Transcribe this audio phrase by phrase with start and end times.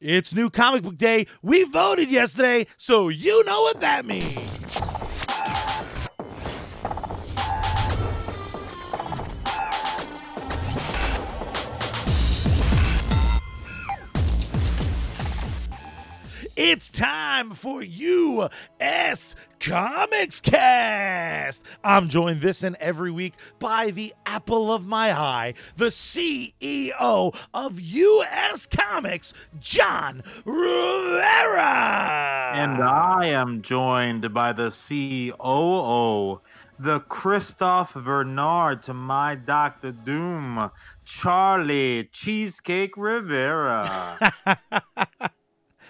[0.00, 1.26] It's new comic book day.
[1.42, 4.38] We voted yesterday, so you know what that means.
[16.54, 19.34] It's time for US
[19.68, 21.62] Comics Cast.
[21.84, 27.78] I'm joined this and every week by the apple of my eye, the CEO of
[27.78, 31.62] US Comics, John Rivera.
[32.54, 36.40] And I am joined by the COO,
[36.78, 40.70] the Kristoff Vernard to my Doctor Doom,
[41.04, 44.18] Charlie Cheesecake Rivera.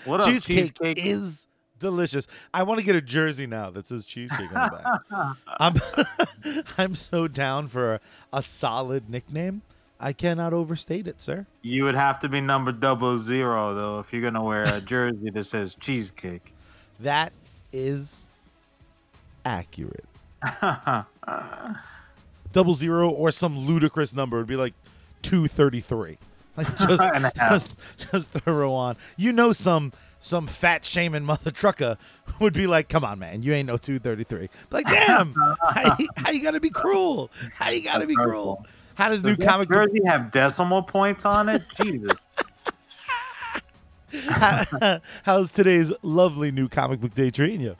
[0.04, 0.98] what up, cheesecake, Cheesecake?
[0.98, 1.46] is
[1.78, 2.26] delicious.
[2.52, 4.76] I want to get a jersey now that says cheesecake on the
[5.10, 5.36] back.
[6.48, 8.00] I'm I'm so down for a,
[8.32, 9.62] a solid nickname.
[10.00, 11.44] I cannot overstate it, sir.
[11.62, 14.80] you would have to be number double zero, though, if you're going to wear a
[14.80, 16.54] jersey that says Cheesecake.
[17.00, 17.32] That
[17.72, 18.28] is
[19.44, 20.04] accurate.
[22.52, 24.72] Double zero or some ludicrous number would be like
[25.22, 26.16] two thirty three.
[26.56, 27.52] Like just, And a half.
[27.52, 27.78] just
[28.12, 28.96] just throw on.
[29.16, 31.96] You know some some fat shaming mother trucker
[32.40, 34.48] would be like, "Come on, man, you ain't no two thirty three.
[34.70, 37.30] Like, damn, how, you, how you gotta be cruel?
[37.54, 38.64] How you gotta be cruel?
[38.94, 41.62] How does new Does that comic book jersey have decimal points on it?
[41.82, 42.12] Jesus.
[44.26, 47.76] how- how's today's lovely new comic book day treating you?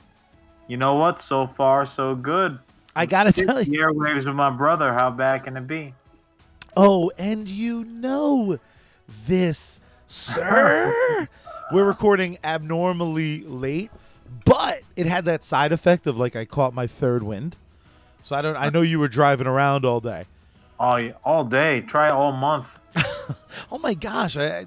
[0.67, 1.21] You know what?
[1.21, 2.59] So far, so good.
[2.95, 3.81] I gotta Six tell you.
[3.81, 4.93] airwaves with my brother.
[4.93, 5.95] How bad can it be?
[6.77, 8.59] Oh, and you know
[9.27, 11.27] this, sir.
[11.73, 13.91] We're recording abnormally late,
[14.45, 17.57] but it had that side effect of like I caught my third wind.
[18.23, 18.57] So I don't.
[18.57, 20.25] I know you were driving around all day.
[20.81, 21.83] All all day.
[21.83, 22.69] Try all month.
[23.71, 24.37] Oh my gosh!
[24.39, 24.67] I, I-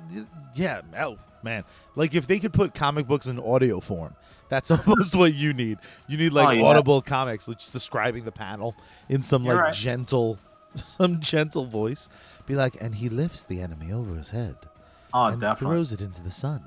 [0.53, 0.81] yeah.
[0.99, 1.63] Oh man,
[1.95, 4.13] like if they could put comic books in audio form,
[4.49, 5.79] that's almost what you need.
[6.07, 6.65] You need like Oh, yeah.
[6.65, 8.75] audible comics, like just describing the panel
[9.09, 9.73] in some You're like right.
[9.73, 10.37] gentle,
[10.75, 12.09] some gentle voice.
[12.45, 14.55] Be like, and he lifts the enemy over his head
[15.13, 15.75] Oh, and definitely.
[15.77, 16.61] throws it into the sun.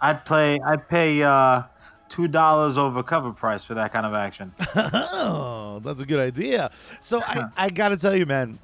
[0.00, 0.58] I'd play.
[0.64, 1.62] I'd pay uh,
[2.08, 4.52] two dollars over cover price for that kind of action.
[4.76, 6.70] oh, that's a good idea.
[7.00, 8.58] So I, I got to tell you, man,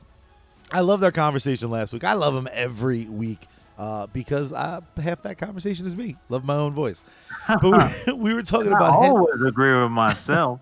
[0.71, 2.05] I loved our conversation last week.
[2.05, 3.41] I love them every week
[3.79, 6.17] uh, because uh, half that conversation is me.
[6.29, 7.03] Love my own voice.
[7.49, 10.61] But we, we were talking I about hen- always agree with myself.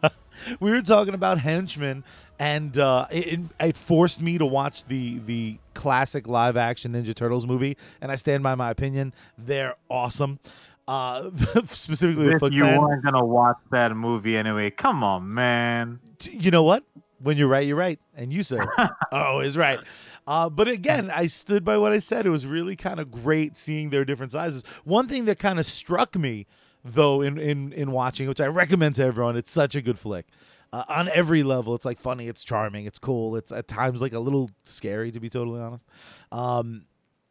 [0.61, 2.03] we were talking about henchmen,
[2.39, 7.15] and uh, it, it- it forced me to watch the the classic live action Ninja
[7.15, 9.15] Turtles movie, and I stand by my opinion.
[9.39, 10.39] They're awesome.
[10.87, 11.31] Uh,
[11.65, 12.81] specifically, the if you Clan.
[12.83, 15.99] weren't gonna watch that movie anyway, come on, man.
[16.31, 16.85] You know what?
[17.23, 19.79] When you're right, you're right, and you sir are always right.
[20.27, 22.27] Uh, but again, I stood by what I said.
[22.27, 24.65] It was really kind of great seeing their different sizes.
[24.85, 26.47] One thing that kind of struck me,
[26.85, 30.27] though, in in in watching, which I recommend to everyone, it's such a good flick.
[30.73, 33.35] Uh, on every level, it's like funny, it's charming, it's cool.
[33.37, 35.85] It's at times like a little scary, to be totally honest.
[36.31, 36.87] Um,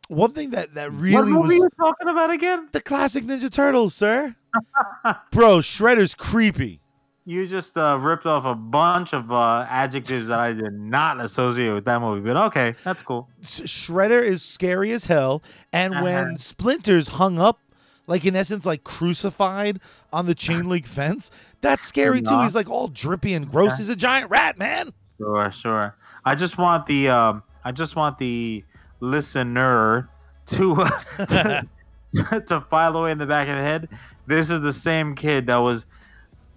[0.09, 2.67] one thing that that really what movie was you talking about again?
[2.73, 4.35] the classic Ninja Turtles, sir.
[5.31, 6.81] Bro, Shredder's creepy.
[7.25, 11.71] You just uh, ripped off a bunch of uh, adjectives that I did not associate
[11.71, 13.29] with that movie, but okay, that's cool.
[13.43, 16.03] Shredder is scary as hell, and Uh-huh.
[16.03, 17.59] when Splinter's hung up,
[18.09, 19.79] like in essence, like crucified
[20.11, 21.31] on the chain link fence,
[21.61, 22.41] that's scary too.
[22.41, 23.77] He's like all drippy and gross.
[23.77, 24.91] He's a giant rat, man.
[25.17, 25.95] Sure, sure.
[26.25, 28.63] I just want the um, I just want the
[28.99, 30.09] listener
[30.47, 30.75] to
[31.17, 31.67] to,
[32.47, 33.87] to file away in the back of the head.
[34.27, 35.85] This is the same kid that was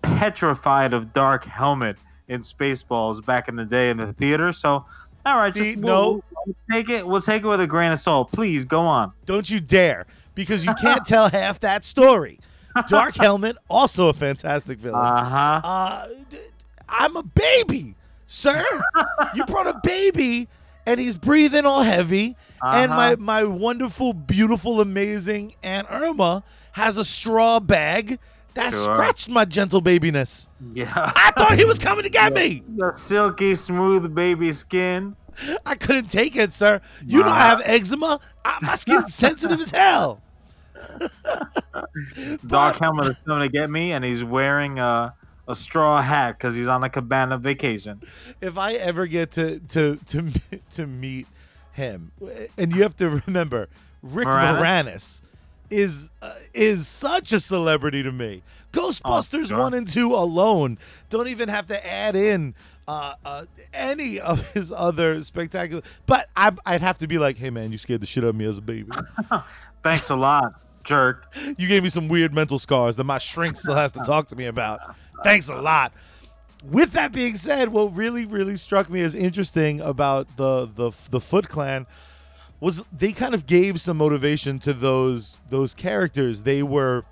[0.00, 1.96] petrified of Dark Helmet
[2.28, 4.52] in Spaceballs back in the day in the theater.
[4.52, 4.86] So,
[5.26, 6.10] all right, See, just, no.
[6.10, 7.06] we'll, we'll take it.
[7.06, 8.32] We'll take it with a grain of salt.
[8.32, 9.12] Please go on.
[9.26, 12.38] Don't you dare, because you can't tell half that story.
[12.88, 15.00] Dark Helmet, also a fantastic villain.
[15.00, 15.60] Uh huh.
[15.64, 16.06] Uh,
[16.88, 17.94] I'm a baby,
[18.26, 18.64] sir.
[19.34, 20.48] you brought a baby,
[20.86, 22.36] and he's breathing all heavy.
[22.62, 23.16] And my, Uh-huh.
[23.18, 28.18] my wonderful, beautiful, amazing Aunt Irma has a straw bag
[28.54, 28.82] that Sure.
[28.84, 30.48] scratched my gentle babiness.
[30.74, 30.92] Yeah.
[31.16, 32.62] I thought he was coming to get me.
[32.76, 35.16] The silky smooth baby skin.
[35.66, 36.80] I couldn't take it, sir.
[37.04, 38.20] You know I have eczema.
[38.44, 40.20] I, my skin's sensitive as hell.
[42.46, 45.14] Dark Helmet is coming to get me, and he's wearing a,
[45.48, 48.00] a straw hat because he's on a cabana vacation.
[48.40, 50.30] if I ever get to to to
[50.72, 51.26] to meet
[51.72, 52.12] him,
[52.58, 53.68] and you have to remember,
[54.02, 54.58] Rick Moranis?
[54.58, 55.22] Moranis
[55.70, 58.42] is uh, is such a celebrity to me.
[58.72, 59.58] Ghostbusters sure.
[59.58, 60.78] one and two alone
[61.10, 62.54] don't even have to add in
[62.88, 65.82] uh, uh, any of his other spectacular.
[66.06, 68.36] But I, I'd have to be like, hey man, you scared the shit out of
[68.36, 68.90] me as a baby.
[69.82, 70.54] Thanks a lot.
[70.84, 71.32] jerk.
[71.58, 74.36] You gave me some weird mental scars that my shrink still has to talk to
[74.36, 74.80] me about.
[75.24, 75.92] Thanks a lot.
[76.70, 81.20] With that being said, what really, really struck me as interesting about the the the
[81.20, 81.86] Foot Clan
[82.60, 86.42] was they kind of gave some motivation to those those characters.
[86.44, 87.04] They were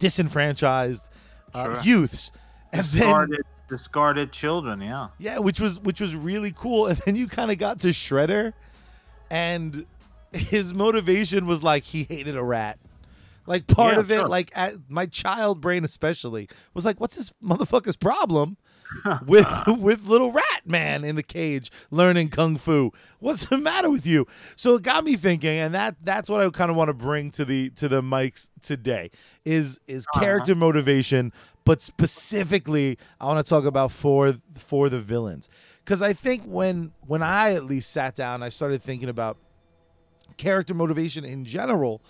[0.00, 1.08] disenfranchised
[1.54, 1.80] uh, Sure.
[1.82, 2.32] youths,
[2.72, 3.28] and then
[3.68, 4.80] Discarded, children.
[4.80, 5.08] Yeah.
[5.18, 6.86] yeah, which was which was really cool.
[6.88, 8.52] And then you kind of got to Shredder,
[9.30, 9.86] and
[10.32, 12.78] his motivation was like he hated a rat.
[13.48, 14.28] Like part Yeah, of it, sure.
[14.28, 18.56] like at, my child brain especially was like, "What's this motherfucker's problem
[19.26, 22.90] with with little rat man in the cage learning kung fu?
[23.20, 24.26] What's the matter with you?"
[24.56, 27.30] So it got me thinking, and that that's what I kind of want to bring
[27.32, 29.10] to the to the mics today
[29.44, 30.20] is is Uh-huh.
[30.20, 31.32] character motivation,
[31.66, 35.50] but specifically, I want to talk about for for the villains
[35.84, 39.36] because I think when when I at least sat down, I started thinking about
[40.38, 42.00] character motivation in general.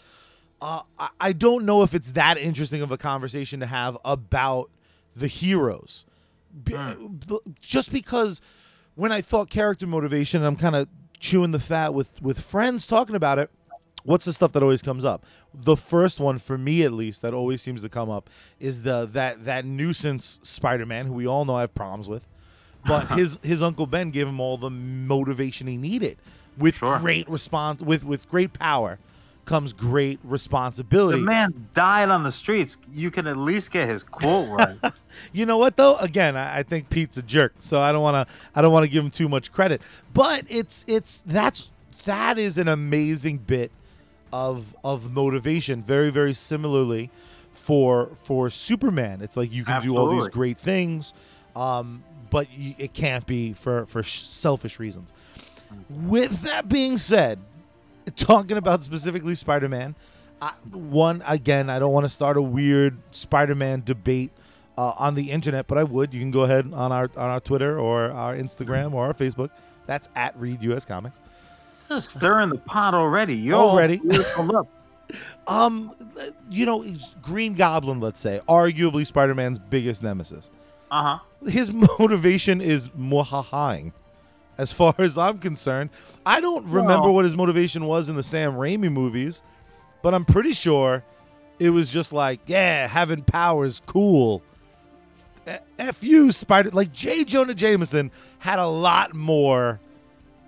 [0.60, 4.70] Uh, I, I don't know if it's that interesting of a conversation to have about
[5.14, 6.04] the heroes,
[6.64, 6.76] B-
[7.26, 8.42] b- just because
[8.94, 10.88] when I thought character motivation, I'm kind of
[11.18, 13.50] chewing the fat with with friends talking about it.
[14.06, 15.24] What's the stuff that always comes up?
[15.52, 18.30] The first one for me, at least, that always seems to come up
[18.60, 22.22] is the that that nuisance Spider-Man, who we all know I have problems with,
[22.86, 26.18] but his his uncle Ben gave him all the motivation he needed
[26.56, 26.98] with Sure.
[26.98, 28.98] great response with with great power
[29.44, 31.18] comes great responsibility.
[31.20, 32.76] The man died on the streets.
[32.92, 34.92] You can at least get his quote right.
[35.32, 35.96] You know what though?
[35.96, 38.34] Again, I, I think Pete's a jerk, so I don't want to.
[38.54, 39.82] I don't want to give him too much credit.
[40.14, 41.70] But it's it's that's
[42.04, 43.70] that is an amazing bit
[44.32, 45.82] of of motivation.
[45.82, 47.10] Very very similarly
[47.52, 49.20] for for Superman.
[49.22, 51.14] It's like you can do all these great things,
[51.54, 55.12] um, but you, it can't be for for selfish reasons.
[55.90, 57.40] With that being said,
[58.14, 59.96] talking about specifically Spider-Man,
[60.40, 64.30] I, one again, I don't want to start a weird Spider-Man debate
[64.78, 66.12] uh, on the internet, but I would.
[66.14, 69.50] You can go ahead on our on our Twitter or our Instagram or our Facebook.
[69.86, 71.20] That's at Read US Comics.
[72.00, 73.34] Stirring the pot already.
[73.34, 74.00] You're Already.
[75.46, 75.94] Um,
[76.50, 76.84] you know,
[77.22, 80.50] Green Goblin, let's say, arguably Spider-Man's biggest nemesis.
[80.90, 81.48] Uh huh.
[81.48, 83.92] his motivation is muhahaing.
[84.58, 85.90] As far as I'm concerned,
[86.24, 89.42] I don't remember Well- what his motivation was in the Sam Raimi movies,
[90.02, 91.04] but I'm pretty sure
[91.60, 94.42] it was just like, yeah, having powers, cool.
[95.78, 96.70] F you, Spider.
[96.70, 97.22] Like J.
[97.22, 98.10] Jonah Jameson
[98.40, 99.78] had a lot more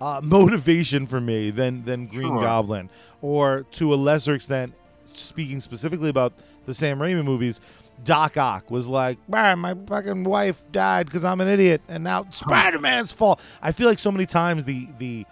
[0.01, 2.41] uh, motivation for me than than Green Sure.
[2.41, 2.89] Goblin,
[3.21, 4.73] or to a lesser extent,
[5.13, 6.33] speaking specifically about
[6.65, 7.59] the Sam Raimi movies,
[8.03, 12.79] Doc Ock was like, my fucking wife died because I'm an idiot, and now Spider
[12.79, 13.41] Man's fault.
[13.61, 15.25] I feel like so many times the the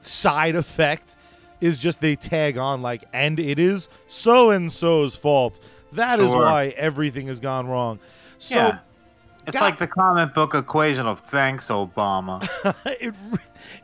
[0.00, 1.16] side effect
[1.60, 5.60] is just they tag on like, and it is so and so's fault.
[5.92, 6.38] That is Sure.
[6.42, 7.98] why everything has gone wrong.
[8.38, 8.78] So yeah.
[9.46, 12.46] It's God- like the comic book equation of thanks, Obama.
[13.00, 13.14] it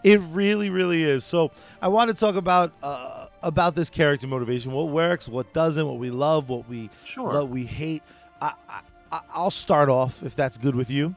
[0.03, 1.25] it really really is.
[1.25, 1.51] So
[1.81, 5.99] I want to talk about uh, about this character motivation, what works, what doesn't, what
[5.99, 7.33] we love, what we Sure.
[7.33, 8.03] what we hate.
[8.41, 8.81] I, I
[9.13, 11.15] I- I'll start off if that's good with you.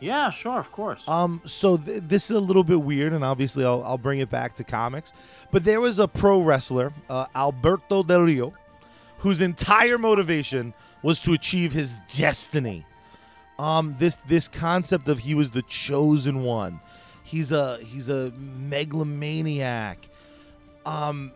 [0.00, 1.06] Yeah, sure, of course.
[1.08, 4.28] Um, so th- this is a little bit weird, and obviously I'll, I'll bring it
[4.28, 5.12] back to comics.
[5.50, 8.52] But there was a pro wrestler, uh, Alberto Del Rio,
[9.18, 12.84] whose entire motivation was to achieve his destiny.
[13.58, 16.80] Um, this this concept of he was the chosen one.
[17.22, 19.98] He's a he's a megalomaniac.
[20.84, 21.32] Um,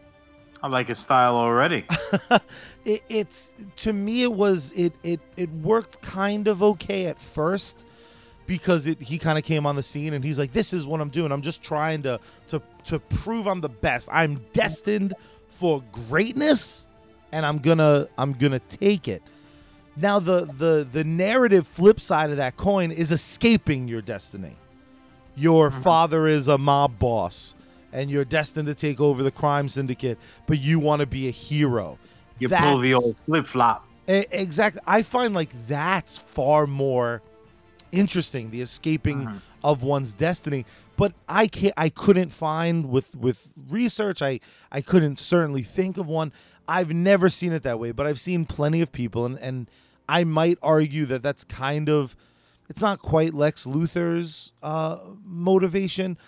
[0.63, 1.85] I like his style already.
[2.85, 7.87] it, it's to me it was it it it worked kind of okay at first
[8.47, 11.01] because it he kind of came on the scene and he's like this is what
[11.01, 15.15] I'm doing I'm just trying to to to prove I'm the best I'm destined
[15.47, 16.89] for greatness
[17.31, 19.23] and I'm gonna I'm gonna take it
[20.01, 24.57] now the the the narrative flip side of that coin is escaping your destiny
[25.37, 27.55] your father is a mob boss
[27.93, 31.31] and you're destined to take over the crime syndicate but you want to be a
[31.31, 31.99] hero
[32.39, 33.85] You pull the old flip flop.
[34.07, 34.81] Exactly.
[34.87, 37.21] I find like that's far more
[37.93, 39.41] interesting, the escaping Mhm.
[39.63, 40.65] of one's destiny.
[40.97, 41.75] But I can't.
[41.77, 44.23] I couldn't find with with research.
[44.23, 44.41] I
[44.73, 46.33] I couldn't certainly think of one.
[46.67, 49.67] I've never seen it that way, but I've seen plenty of people, and and
[50.09, 52.17] I might argue that that's kind of.
[52.69, 56.19] It's not quite Lex Luthor's uh, motivation,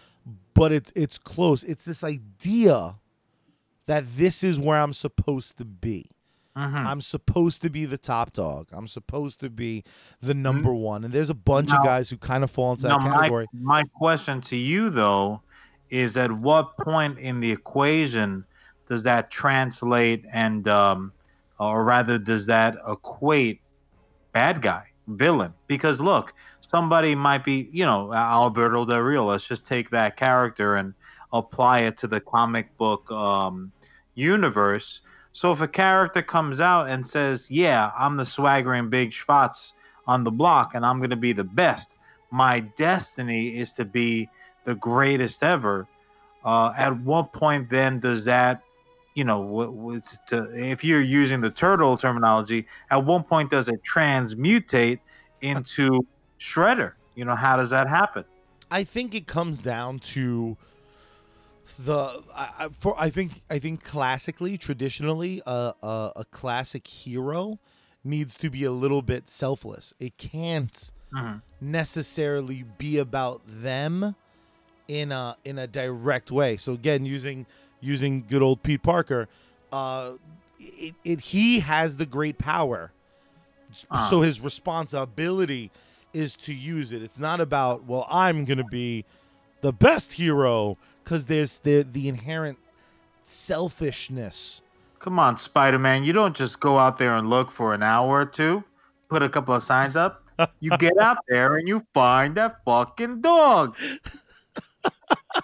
[0.54, 1.64] but it's it's close.
[1.64, 2.96] It's this idea
[3.87, 6.10] that this is where I'm supposed to be.
[6.56, 6.84] Mhm.
[6.84, 8.68] I'm supposed to be the top dog.
[8.72, 9.84] I'm supposed to be
[10.20, 11.04] the number one.
[11.04, 13.46] And there's a bunch of guys who kind of fall into Now, that my, category.
[13.52, 15.40] my question to you, though,
[15.90, 18.44] is at what point in the equation
[18.88, 21.12] does that translate and um,
[21.58, 23.60] or rather, does that equate
[24.32, 25.52] bad guy, villain?
[25.66, 29.26] Because look, somebody might be, you know, Alberto Del Rio.
[29.26, 30.94] Let's just take that character and
[31.32, 33.72] apply it to the comic book um,
[34.14, 35.00] universe.
[35.32, 39.72] So if a character comes out and says, "Yeah, I'm the swaggering big schwatz
[40.06, 41.96] on the block, and I'm going to be the best.
[42.30, 44.28] My destiny is to be
[44.64, 45.87] the greatest ever."
[46.44, 48.62] Uh, at what point then does that,
[49.14, 53.68] you know, what was to if you're using the turtle terminology, at one point does
[53.68, 55.00] it transmutate
[55.42, 56.06] into
[56.38, 56.92] Shredder?
[57.14, 58.24] You know, how does that happen?
[58.70, 60.56] I think it comes down to
[61.78, 67.58] the I, for I think I think classically, traditionally, uh, uh, a classic hero
[68.04, 69.92] needs to be a little bit selfless.
[69.98, 71.38] It can't mm-hmm.
[71.60, 74.14] necessarily be about them
[74.88, 76.56] in a in a direct way.
[76.56, 77.46] So again, using
[77.80, 79.28] using good old Pete Parker,
[79.72, 80.12] uh,
[80.58, 82.92] it, it he has the great power,
[83.90, 84.10] uh-huh.
[84.10, 85.70] so his responsibility
[86.12, 87.02] is to use it.
[87.02, 89.04] It's not about well, I'm gonna be
[89.60, 92.58] the best hero because there's the the inherent
[93.22, 94.62] selfishness.
[94.99, 98.20] Come on, Spider Man, you don't just go out there and look for an hour
[98.20, 98.62] or two,
[99.08, 100.22] put a couple of signs up.
[100.60, 103.76] You get out there and you find that fucking dog.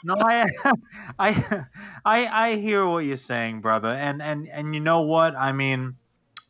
[0.02, 0.49] No, I,
[1.19, 1.64] I,
[2.05, 5.35] I, I hear what you're saying, brother, and and and you know what?
[5.37, 5.97] I mean,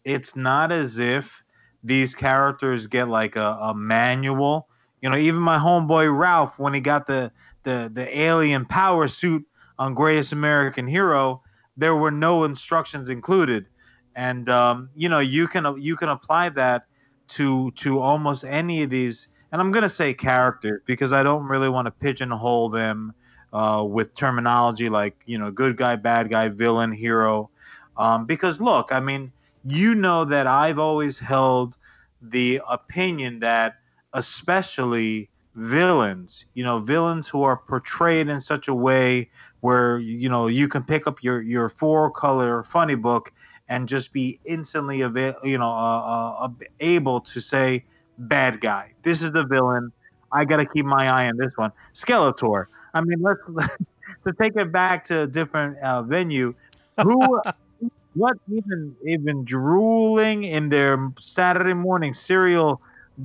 [0.05, 1.45] it's not as if
[1.85, 4.69] these characters get like a, a manual.
[5.02, 7.33] You know, even my homeboy Ralph, when he got the
[7.64, 9.45] the the alien power suit
[9.78, 11.43] on Greatest American Hero,
[11.76, 13.66] there were no instructions included,
[14.14, 16.87] and um, you know you can you can apply that
[17.28, 19.28] to to almost any of these.
[19.52, 23.14] And I'm gonna say character because I don't really want to pigeonhole them
[23.53, 27.50] uh, with terminology like you know good guy, bad guy, villain, hero.
[27.97, 29.33] Um, because look, I mean,
[29.65, 31.76] you know that I've always held
[32.21, 33.75] the opinion that
[34.12, 39.29] especially villains you know villains who are portrayed in such a way
[39.61, 43.33] where you know you can pick up your your four color funny book
[43.69, 46.49] and just be instantly avail you know uh, uh,
[46.81, 47.85] able to say
[48.19, 48.93] bad guy.
[49.03, 49.93] This is the villain.
[50.33, 51.73] I got to keep my eye on this one.
[51.95, 53.45] Skeletor i mean let's
[54.26, 56.55] to take it back to a different uh, venue
[57.03, 57.41] who
[58.15, 62.81] what even even drooling in their saturday morning cereal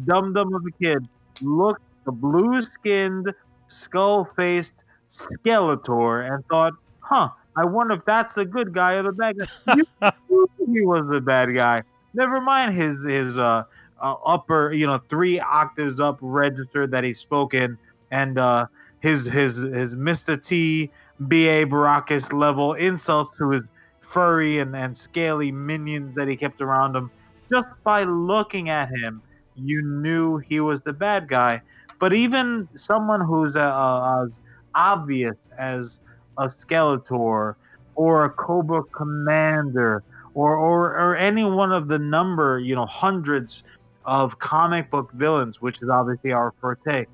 [0.06, 1.08] dum dum of a kid
[1.42, 3.34] looked the blue skinned,
[3.68, 4.74] skull faced
[5.10, 9.76] Skeletor and thought, huh, I wonder if that's the good guy or the bad guy.
[10.30, 11.84] he was the bad guy.
[12.14, 13.64] Never mind his his uh,
[14.02, 17.78] uh, upper, you know, three octaves up register that he spoke in,
[18.10, 18.66] and uh,
[19.02, 20.42] his his his Mr.
[20.42, 20.90] T
[21.28, 21.66] B.A.
[21.66, 23.64] Baracus level insults to his
[24.02, 27.12] furry and, and scaly minions that he kept around him.
[27.50, 29.22] Just by looking at him,
[29.56, 31.62] you knew he was the bad guy.
[32.00, 34.40] But even someone who's uh, as
[34.74, 36.00] obvious as
[36.38, 37.56] a Skeletor
[37.96, 40.04] or a Cobra Commander
[40.34, 43.64] or, or or any one of the number, you know, hundreds
[44.06, 47.06] of comic book villains, which is obviously our forte.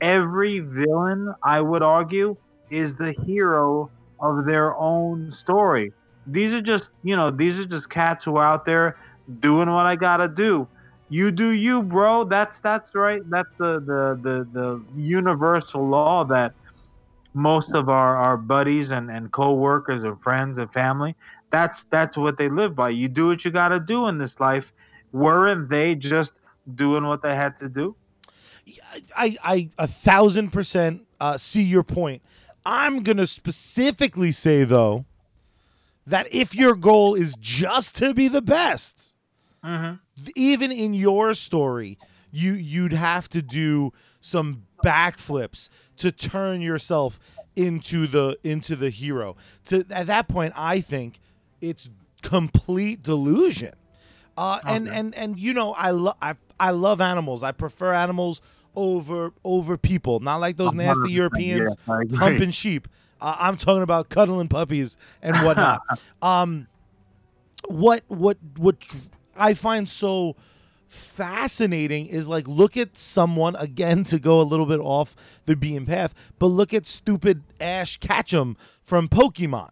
[0.00, 2.36] Every villain, I would argue,
[2.70, 5.92] is the hero of their own story.
[6.26, 8.96] These are just, you know, these are just cats who are out there
[9.40, 10.68] doing what I gotta do
[11.08, 12.24] you do you, bro.
[12.24, 13.22] That's that's right.
[13.30, 16.52] That's the the the, the universal law that
[17.34, 21.14] most of our, our buddies and, and co-workers and friends and family
[21.50, 24.40] that's that's what they live by you do what you got to do in this
[24.40, 24.72] life
[25.12, 26.32] weren't they just
[26.74, 27.94] doing what they had to do
[29.16, 32.22] i i a thousand percent uh, see your point
[32.64, 35.04] i'm gonna specifically say though
[36.06, 39.14] that if your goal is just to be the best
[39.64, 39.94] mm-hmm
[40.34, 41.98] even in your story,
[42.30, 47.18] you you'd have to do some backflips to turn yourself
[47.54, 49.36] into the into the hero.
[49.66, 51.18] To at that point, I think
[51.60, 51.90] it's
[52.22, 53.74] complete delusion.
[54.36, 54.76] Uh, okay.
[54.76, 57.42] and and and you know, I love I I love animals.
[57.42, 58.40] I prefer animals
[58.76, 60.20] over over people.
[60.20, 62.88] Not like those nasty Europeans yeah, humping sheep.
[63.20, 65.80] Uh, I'm talking about cuddling puppies and whatnot.
[66.22, 66.68] um,
[67.66, 68.76] what what what
[69.36, 70.36] I find so
[70.86, 75.16] fascinating is like look at someone again to go a little bit off
[75.46, 79.70] the beaten path, but look at stupid Ash Ketchum from Pokemon.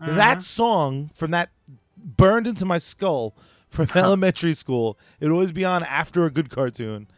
[0.00, 0.16] Mm-hmm.
[0.16, 1.50] That song from that
[1.96, 3.36] burned into my skull
[3.68, 4.98] from elementary school.
[5.20, 7.08] It would always be on after a good cartoon.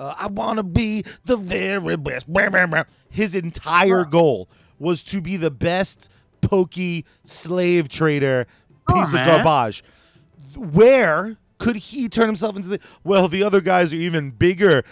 [0.00, 2.26] Uh, I want to be the very best.
[3.10, 8.46] His entire goal was to be the best pokey slave trader
[8.88, 9.84] piece oh, of garbage.
[10.56, 14.82] Where could he turn himself into the well the other guys are even bigger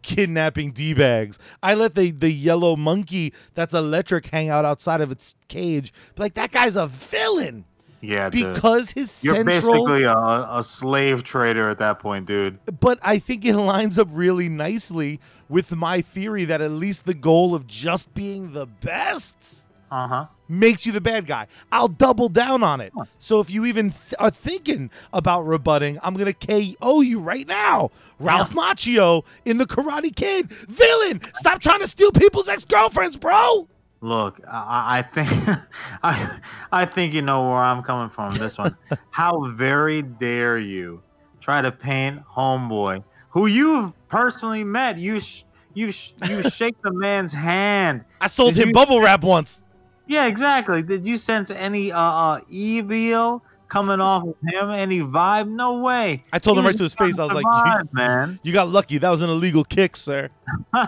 [0.00, 1.38] kidnapping d-bags.
[1.62, 5.92] I let the the yellow monkey that's electric hang out outside of its cage.
[6.14, 7.66] But like that guy's a villain
[8.04, 8.54] Yeah, dude.
[8.54, 12.58] because his You're central basically a, a slave trader at that point, dude.
[12.80, 17.14] but I think it lines up really nicely with my theory that at least the
[17.14, 20.26] goal of just being the best Uh huh.
[20.48, 21.46] makes you the bad guy.
[21.70, 22.92] I'll double down on it.
[23.18, 27.46] So if you even th- are thinking about rebutting, I'm going to KO you right
[27.46, 27.90] now.
[28.18, 30.50] Ralph Macchio in The Karate Kid.
[30.50, 31.20] Villain!
[31.34, 33.68] Stop trying to steal people's ex girlfriends, bro!
[34.04, 35.30] Look, I, I think
[36.02, 36.38] I
[36.70, 38.34] I think you know where I'm coming from.
[38.34, 38.76] This one.
[39.10, 41.02] How very dare you
[41.40, 44.98] try to paint homeboy who you've personally met?
[44.98, 48.04] You sh- you sh- you shake the man's hand.
[48.20, 49.62] I sold Did him you- bubble wrap once.
[50.06, 50.82] Yeah, exactly.
[50.82, 53.42] Did you sense any uh, uh evil
[53.74, 54.70] coming off of him?
[54.70, 55.48] Any vibe?
[55.48, 56.22] No way.
[56.32, 57.18] I told He him right to his face.
[57.18, 58.38] I was like, you, man.
[58.44, 58.98] you got lucky.
[58.98, 60.30] That was an illegal kick, sir.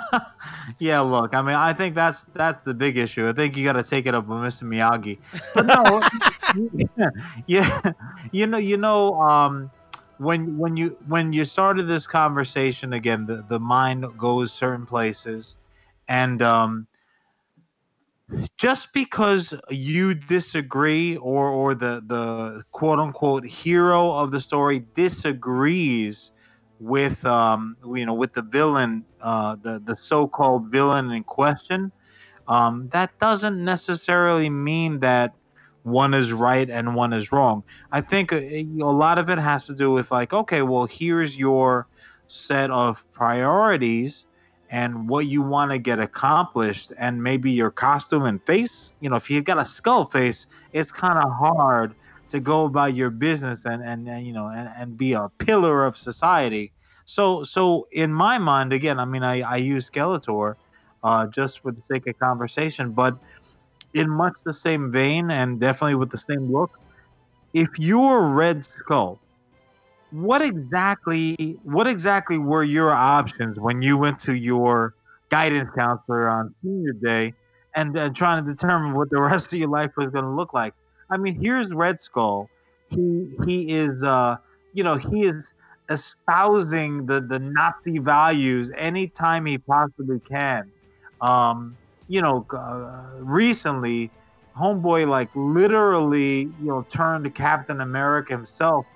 [0.79, 3.29] yeah, look, I mean, I think that's that's the big issue.
[3.29, 4.63] I think you got to take it up with Mr.
[4.63, 5.19] Miyagi.
[5.53, 7.11] But no,
[7.49, 7.93] yeah,
[8.31, 9.69] you know, you know, um,
[10.19, 15.57] when when you when you started this conversation again, the the mind goes certain places,
[16.07, 16.87] and um,
[18.59, 26.33] just because you disagree or or the the quote unquote hero of the story disagrees
[26.79, 31.93] with um you know with the villain uh the the so-called villain in question
[32.49, 35.33] um that doesn't necessarily mean that
[35.83, 37.63] one is right and one is wrong.
[37.93, 41.37] I think a, a lot of it has to do with like okay well here's
[41.37, 41.87] your
[42.27, 44.27] set of priorities
[44.71, 49.17] and what you want to get accomplished and maybe your costume and face you know
[49.17, 51.95] if you've got a skull face it's kind of hard
[52.29, 55.85] to go about your business and and, and you know and, and be a pillar
[55.85, 56.73] of society.
[57.05, 60.57] So so in my mind again i mean i i use skeletor
[61.05, 63.17] uh just for the sake of conversation but
[63.95, 66.81] in much the same vein and definitely with the same look
[67.53, 69.21] if you're red skull
[70.11, 74.95] what exactly what exactly were your options when you went to your
[75.31, 77.35] guidance counselor on senior day
[77.75, 80.53] and uh, trying to determine what the rest of your life was going to look
[80.55, 80.73] like?
[81.11, 82.51] I mean here's red skull.
[82.89, 84.37] He he is uh
[84.73, 85.53] you know he is
[85.91, 90.73] espousing the the nazi values anytime he possibly can.
[91.21, 94.13] Um you know uh, recently
[94.57, 98.87] homeboy like literally you know turned to captain america himself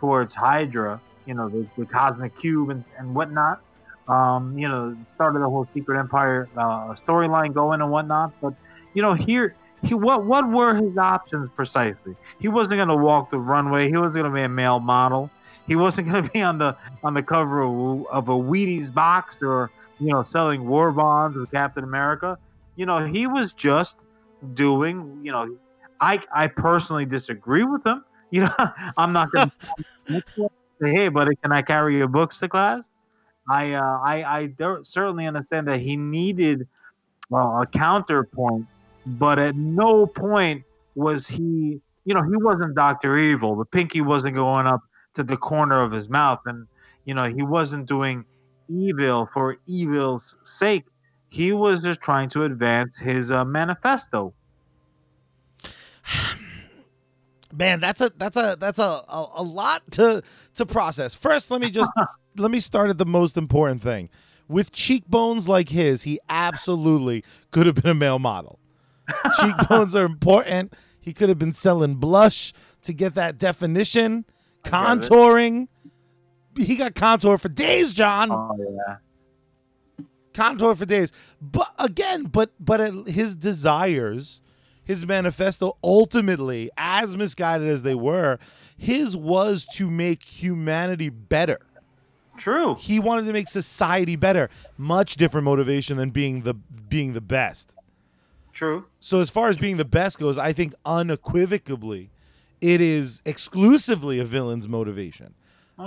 [0.00, 3.60] towards Hydra, you know, the, the cosmic cube and, and whatnot.
[4.08, 8.32] Um, you know, started the whole Secret Empire uh, storyline going and whatnot.
[8.40, 8.54] But
[8.94, 12.16] you know, here he what what were his options precisely?
[12.40, 13.88] He wasn't gonna walk the runway.
[13.88, 15.30] He wasn't gonna be a male model.
[15.68, 19.70] He wasn't gonna be on the on the cover of, of a Wheaties box or
[20.00, 22.38] you know selling war bonds with Captain America.
[22.76, 24.04] You know, he was just
[24.54, 25.20] doing.
[25.22, 25.56] You know,
[26.00, 28.04] I I personally disagree with him.
[28.32, 28.54] You know,
[28.96, 29.50] I'm not gonna
[30.08, 30.20] say,
[30.80, 32.88] hey, buddy, can I carry your books to class?
[33.48, 36.68] I uh, I I certainly understand that he needed
[37.32, 38.66] uh, a counterpoint,
[39.04, 40.62] but at no point
[40.94, 43.56] was he, you know, he wasn't Doctor Evil.
[43.56, 44.82] The pinky wasn't going up
[45.14, 46.68] to the corner of his mouth, and
[47.06, 48.24] you know, he wasn't doing
[48.68, 50.84] evil for evil's sake.
[51.30, 54.34] He was just trying to advance his uh, manifesto.
[57.52, 60.22] Man, that's a that's a that's a, a, a lot to
[60.54, 61.14] to process.
[61.14, 61.90] First, let me just
[62.36, 64.08] let me start at the most important thing.
[64.48, 68.58] With cheekbones like his, he absolutely could have been a male model.
[69.40, 70.74] cheekbones are important.
[71.00, 74.24] He could have been selling blush to get that definition,
[74.64, 75.68] contouring.
[76.56, 78.30] He got contour for days, John.
[78.30, 80.06] Oh yeah.
[80.34, 81.12] contour for days.
[81.40, 84.40] But again, but but his desires,
[84.84, 88.38] his manifesto ultimately, as misguided as they were,
[88.76, 91.60] his was to make humanity better.
[92.36, 92.74] True.
[92.76, 94.48] He wanted to make society better.
[94.78, 97.76] Much different motivation than being the being the best.
[98.52, 98.86] True.
[98.98, 102.10] So as far as being the best goes, I think unequivocally
[102.60, 105.34] it is exclusively a villain's motivation.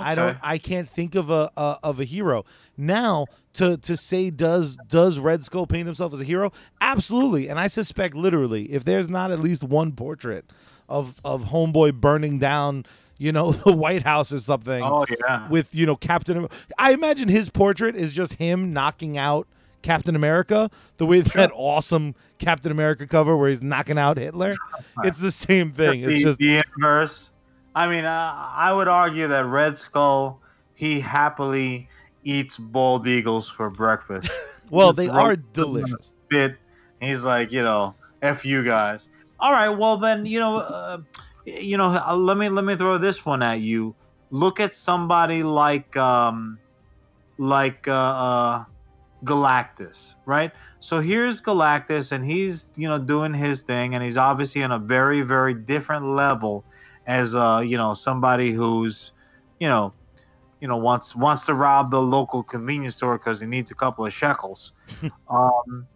[0.02, 2.44] I don't I can't think of a, a of a hero.
[2.76, 6.52] Now to to say does does Red Skull paint himself as a hero?
[6.80, 7.48] Absolutely.
[7.48, 10.44] And I suspect literally if there's not at least one portrait
[10.88, 12.84] of of homeboy burning down,
[13.18, 15.48] you know, the White House or something Oh yeah.
[15.48, 19.46] with, you know, Captain I imagine his portrait is just him knocking out
[19.82, 24.54] Captain America, the way that awesome Captain America cover where he's knocking out Hitler.
[25.04, 26.00] It's the same thing.
[26.00, 27.30] It's just the inverse.
[27.74, 30.40] I mean, uh, I would argue that Red Skull
[30.74, 31.88] he happily
[32.24, 34.28] eats bald eagles for breakfast.
[34.70, 36.14] Well, they are them in a delicious.
[36.24, 36.56] Spit.
[36.98, 39.10] He's like, you know, f you guys.
[39.38, 40.98] All right, well then, you know, uh,
[41.44, 43.94] you know, uh, let me let me throw this one at you.
[44.30, 46.58] Look at somebody like um,
[47.36, 48.64] like uh, uh,
[49.24, 50.50] Galactus, right?
[50.80, 54.78] So here's Galactus, and he's you know doing his thing, and he's obviously on a
[54.78, 56.64] very very different level
[57.06, 59.12] as uh you know somebody who's
[59.60, 59.92] you know
[60.60, 64.06] you know wants wants to rob the local convenience store because he needs a couple
[64.06, 64.72] of shekels.
[65.28, 65.86] um,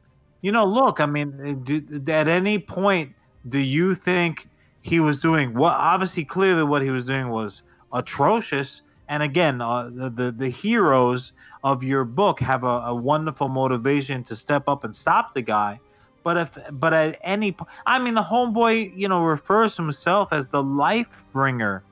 [0.42, 3.14] you know, look, I mean, do, at any point,
[3.48, 4.46] do you think
[4.82, 5.72] he was doing what?
[5.72, 8.82] Obviously, clearly, what he was doing was atrocious.
[9.08, 11.32] And again, uh, the, the the heroes
[11.64, 15.80] of your book have a, a wonderful motivation to step up and stop the guy.
[16.24, 20.32] But if but at any po- I mean the homeboy, you know, refers to himself
[20.32, 21.82] as the life bringer.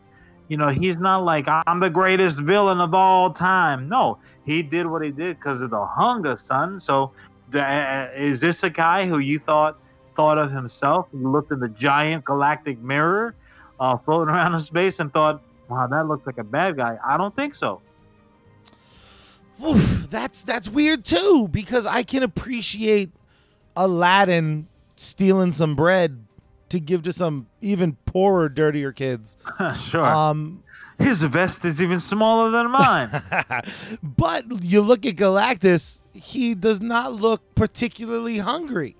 [0.48, 3.88] You know, he's not like I'm the greatest villain of all time.
[3.88, 6.78] No, he did what he did because of the hunger, son.
[6.78, 7.12] So,
[7.54, 9.78] uh, is this a guy who you thought
[10.14, 11.08] thought of himself?
[11.12, 13.34] You looked in the giant galactic mirror
[13.80, 17.16] uh, floating around in space and thought, "Wow, that looks like a bad guy." I
[17.16, 17.80] don't think so.
[19.64, 23.10] Oof, that's that's weird too because I can appreciate
[23.76, 26.24] Aladdin stealing some bread
[26.70, 29.36] to give to some even poorer, dirtier kids.
[29.78, 30.04] sure.
[30.04, 30.62] Um,
[30.98, 33.10] His vest is even smaller than mine.
[34.02, 38.96] but you look at Galactus, he does not look particularly hungry.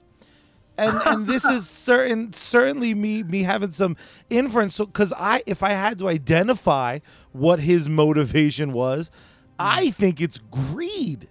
[0.79, 3.97] And and this is certain certainly me me having some
[4.29, 6.99] inference so cuz I if I had to identify
[7.33, 9.11] what his motivation was,
[9.59, 11.29] I think it's greed.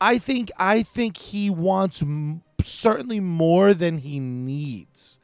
[0.00, 5.18] I think I think he wants m- certainly more than he needs.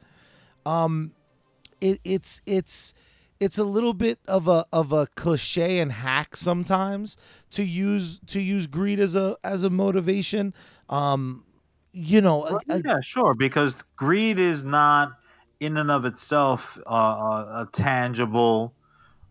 [0.65, 1.11] Um
[1.81, 2.93] it, it's it's
[3.39, 7.17] it's a little bit of a of a cliche and hack sometimes
[7.51, 10.53] to use to use greed as a as a motivation.
[10.89, 11.43] Um,
[11.91, 13.33] you know, a- a- yeah, sure.
[13.33, 15.11] Because greed is not
[15.59, 18.73] in and of itself uh, a, a tangible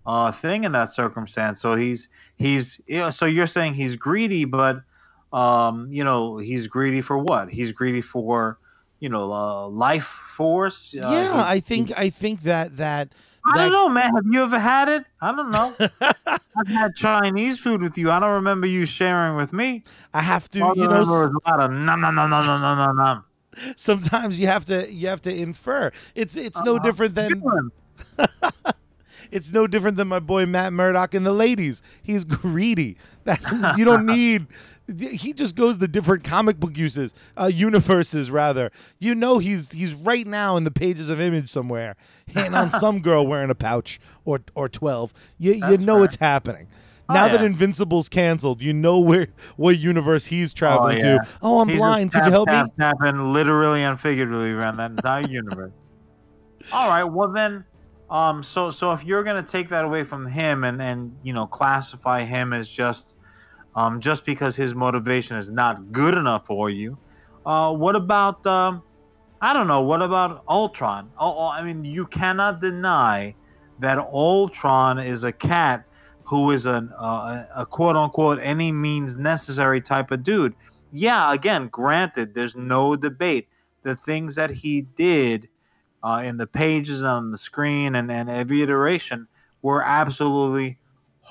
[0.07, 1.61] uh, thing in that circumstance.
[1.61, 4.83] So he's he's yeah, so you're saying he's greedy, but
[5.33, 7.51] um, you know, he's greedy for what?
[7.51, 8.59] He's greedy for,
[9.01, 10.95] you know, uh, life force.
[10.95, 13.12] Uh, yeah, he, I think he, I think that that.
[13.45, 14.14] I don't know, man.
[14.14, 15.05] Have you ever had it?
[15.21, 15.75] I don't know.
[16.27, 18.09] I've had Chinese food with you.
[18.09, 19.83] I don't remember you sharing with me.
[20.14, 22.97] I have to, All you know, a lot of nom nom nom nom nom nom
[22.97, 23.25] nom.
[23.77, 25.90] Sometimes you have to you have to infer.
[26.14, 26.85] It's it's uh, no uh-huh.
[26.85, 27.71] different than.
[29.31, 31.83] it's no different than my boy Matt Murdock and the ladies.
[32.03, 32.97] He's greedy.
[33.25, 34.47] That's you don't need
[34.88, 38.71] he just goes the different comic book uses, uh, universes rather.
[38.99, 43.01] You know he's he's right now in the pages of Image somewhere, hitting on some
[43.03, 45.12] girl wearing a pouch or or twelve.
[45.38, 46.05] You you know fair.
[46.05, 46.68] it's happening.
[47.09, 47.45] Oh, now that.
[47.45, 51.18] Invincible's canceled, you know where what universe he's traveling yeah.
[51.18, 51.29] to.
[51.42, 52.12] Oh, I'm He's blind.
[52.12, 52.73] Could you help tap, me?
[52.79, 55.73] Tapping literally and figuratively around that entire universe.
[56.73, 57.05] All right.
[57.05, 57.64] Well then,
[58.11, 61.47] um, so so if you're gonna take that away from him and and you know
[61.47, 63.14] classify him as just,
[63.75, 66.99] um, just because his motivation is not good enough for you,
[67.47, 68.83] uh, what about um,
[69.43, 69.83] I don't know.
[69.83, 71.11] What about Ultron?
[71.19, 73.35] Oh, oh, I mean, you cannot deny
[73.81, 75.85] that Ultron is a cat
[76.23, 80.55] who is an uh, a quote unquote any means necessary type of dude.
[80.93, 83.49] Yeah, again, granted, there's no debate.
[83.83, 85.49] The things that he did
[86.05, 89.27] uh, in the pages on the screen and, and every iteration
[89.63, 90.79] were absolutely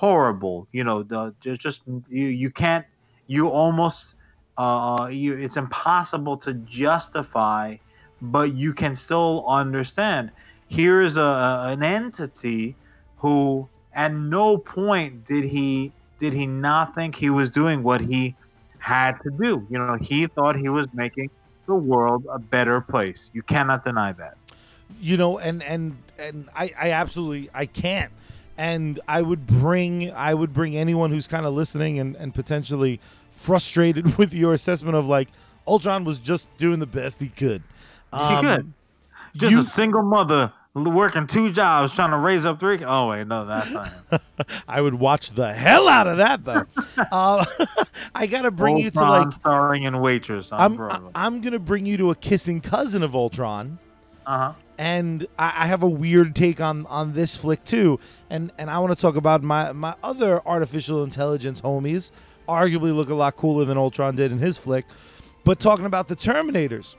[0.02, 0.68] horrible.
[0.72, 2.86] You know, the there's just you you can't
[3.28, 4.16] you almost
[4.58, 7.76] uh you it's impossible to justify,
[8.20, 10.32] but you can still understand.
[10.68, 12.78] Here is a, an entity
[13.18, 18.36] who at no point did he did he not think he was doing what he
[18.78, 19.66] had to do.
[19.70, 21.30] You know, he thought he was making
[21.66, 23.30] the world a better place.
[23.34, 24.36] You cannot deny that.
[25.00, 28.12] you know and and and I, I absolutely i can't
[28.58, 33.00] and i would bring i would bring anyone who's kind of listening and, and potentially
[33.30, 35.28] frustrated with your assessment of like
[35.66, 37.62] ultron was just doing the best he could
[38.12, 38.72] Um, could.
[39.36, 42.82] Just you- a single mother working two jobs trying to raise up three.
[42.82, 44.22] Oh wait, no, that's not
[44.68, 46.64] i would watch the hell out of that though
[47.12, 47.44] uh,
[48.14, 51.10] i gotta bring you to Ultron like starring in Waitress on I'm, I- Broadway.
[51.14, 53.78] I'm gonna bring you to a kissing cousin of ultron
[54.26, 54.52] Uh huh.
[54.78, 58.00] And I, I have a weird take on on this flick too.
[58.30, 62.10] And and I want to talk about my my other artificial intelligence homies.
[62.48, 64.84] Arguably look a lot cooler than Ultron did in his flick.
[65.44, 66.96] But talking about the Terminators,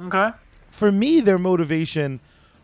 [0.00, 0.30] Okay.
[0.70, 2.20] for me, their motivation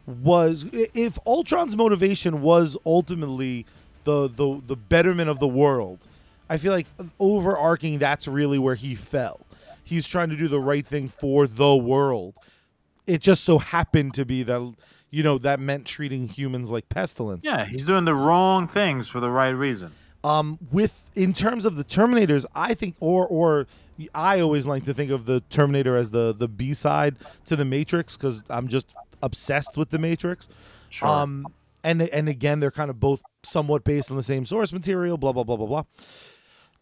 [0.07, 3.65] was if Ultron's motivation was ultimately
[4.05, 6.07] the the the betterment of the world,
[6.49, 6.87] I feel like
[7.19, 9.41] overarching that's really where he fell.
[9.83, 12.35] He's trying to do the right thing for the world.
[13.07, 14.75] It just so happened to be that
[15.11, 17.45] you know that meant treating humans like pestilence.
[17.45, 19.93] Yeah, he's doing the wrong things for the right reason.
[20.25, 23.67] Um, with in terms of the Terminators, I think, or or
[24.15, 27.65] I always like to think of the Terminator as the the B side to the
[27.65, 30.49] Matrix because I'm just obsessed with the Matrix.
[30.91, 31.09] Sure.
[31.09, 31.47] Um,
[31.85, 35.17] and and again, they're kind of both somewhat based on the same source material.
[35.17, 35.85] Blah blah blah blah blah.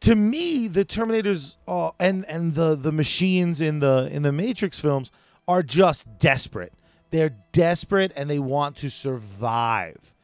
[0.00, 4.78] To me, the Terminators uh, and and the the machines in the in the Matrix
[4.78, 5.12] films
[5.48, 6.72] are just desperate.
[7.10, 10.14] They're desperate and they want to survive.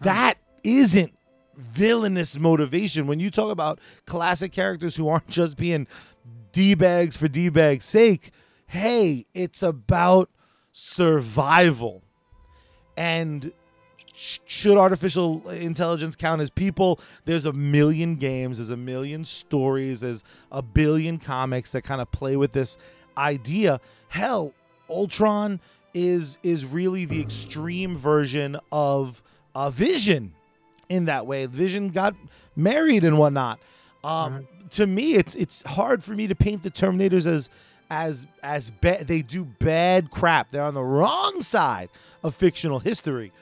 [0.00, 1.12] That isn't
[1.56, 3.06] villainous motivation.
[3.06, 5.86] When you talk about classic characters who aren't just being
[6.52, 8.30] d bags for d bags' sake,
[8.66, 10.28] hey, it's about
[10.72, 12.02] survival.
[12.96, 13.52] And
[14.14, 17.00] should artificial intelligence count as people?
[17.24, 22.10] There's a million games, there's a million stories, there's a billion comics that kind of
[22.10, 22.76] play with this
[23.16, 23.80] idea.
[24.12, 24.52] Hell,
[24.90, 25.58] Ultron
[25.94, 29.22] is is really the extreme version of
[29.54, 30.34] a Vision
[30.90, 31.46] in that way.
[31.46, 32.14] Vision got
[32.54, 33.58] married and whatnot.
[34.04, 34.40] Um, uh-huh.
[34.72, 37.48] To me, it's it's hard for me to paint the Terminators as
[37.90, 39.06] as as bad.
[39.06, 40.50] They do bad crap.
[40.50, 41.88] They're on the wrong side
[42.22, 43.32] of fictional history.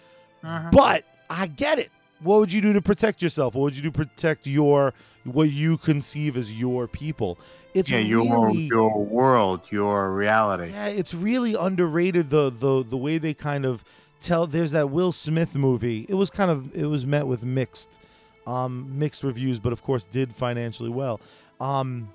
[0.44, 0.68] Uh-huh.
[0.70, 1.90] But I get it.
[2.20, 3.56] What would you do to protect yourself?
[3.56, 7.38] What would you do to protect your what you conceive as your people?
[7.72, 10.72] It's yeah, your really your world, your reality.
[10.72, 13.84] yeah, it's really underrated the the the way they kind of
[14.18, 14.46] tell.
[14.46, 16.06] There's that Will Smith movie.
[16.08, 18.00] It was kind of it was met with mixed,
[18.46, 21.20] um, mixed reviews, but of course did financially well.
[21.60, 22.10] Um,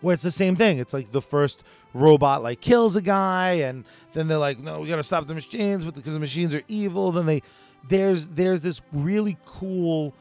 [0.00, 0.78] where it's the same thing.
[0.78, 4.88] It's like the first robot like kills a guy, and then they're like, no, we
[4.88, 7.42] gotta stop the machines, because the machines are evil, then they
[7.88, 10.14] there's there's this really cool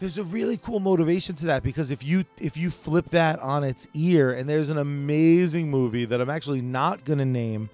[0.00, 3.62] there's a really cool motivation to that because if you if you flip that on
[3.62, 7.68] its ear and there's an amazing movie that I'm actually not gonna name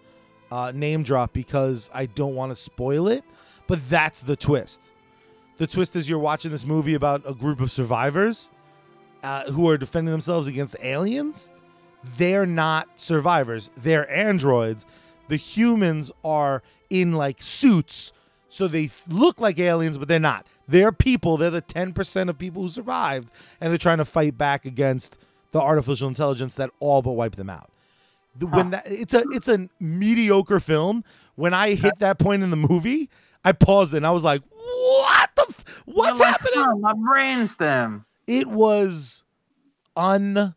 [0.51, 3.25] uh, name drop because I don't want to spoil it,
[3.67, 4.93] but that's the twist.
[5.59, 8.51] The twist is you're watching this movie about a group of survivors
[9.23, 11.51] uh, who are defending themselves against aliens.
[12.17, 13.71] They're not survivors.
[13.77, 14.85] They're androids.
[15.29, 18.13] The humans are in like suits,
[18.49, 20.47] so they look like aliens, but they're not.
[20.69, 21.37] They're people.
[21.37, 25.19] They're the 10% of people who survived, and they're trying to fight back against
[25.53, 27.71] the artificial intelligence that all but wiped them out.
[28.39, 31.05] The- When that, it's a it's a mediocre film.
[31.37, 33.09] When I hit that point in the movie,
[33.45, 35.47] I paused and I was like, "What the?
[35.49, 38.05] F- what's You're happening?" "Oh, my brainstem.
[38.27, 39.25] it was
[39.97, 40.55] un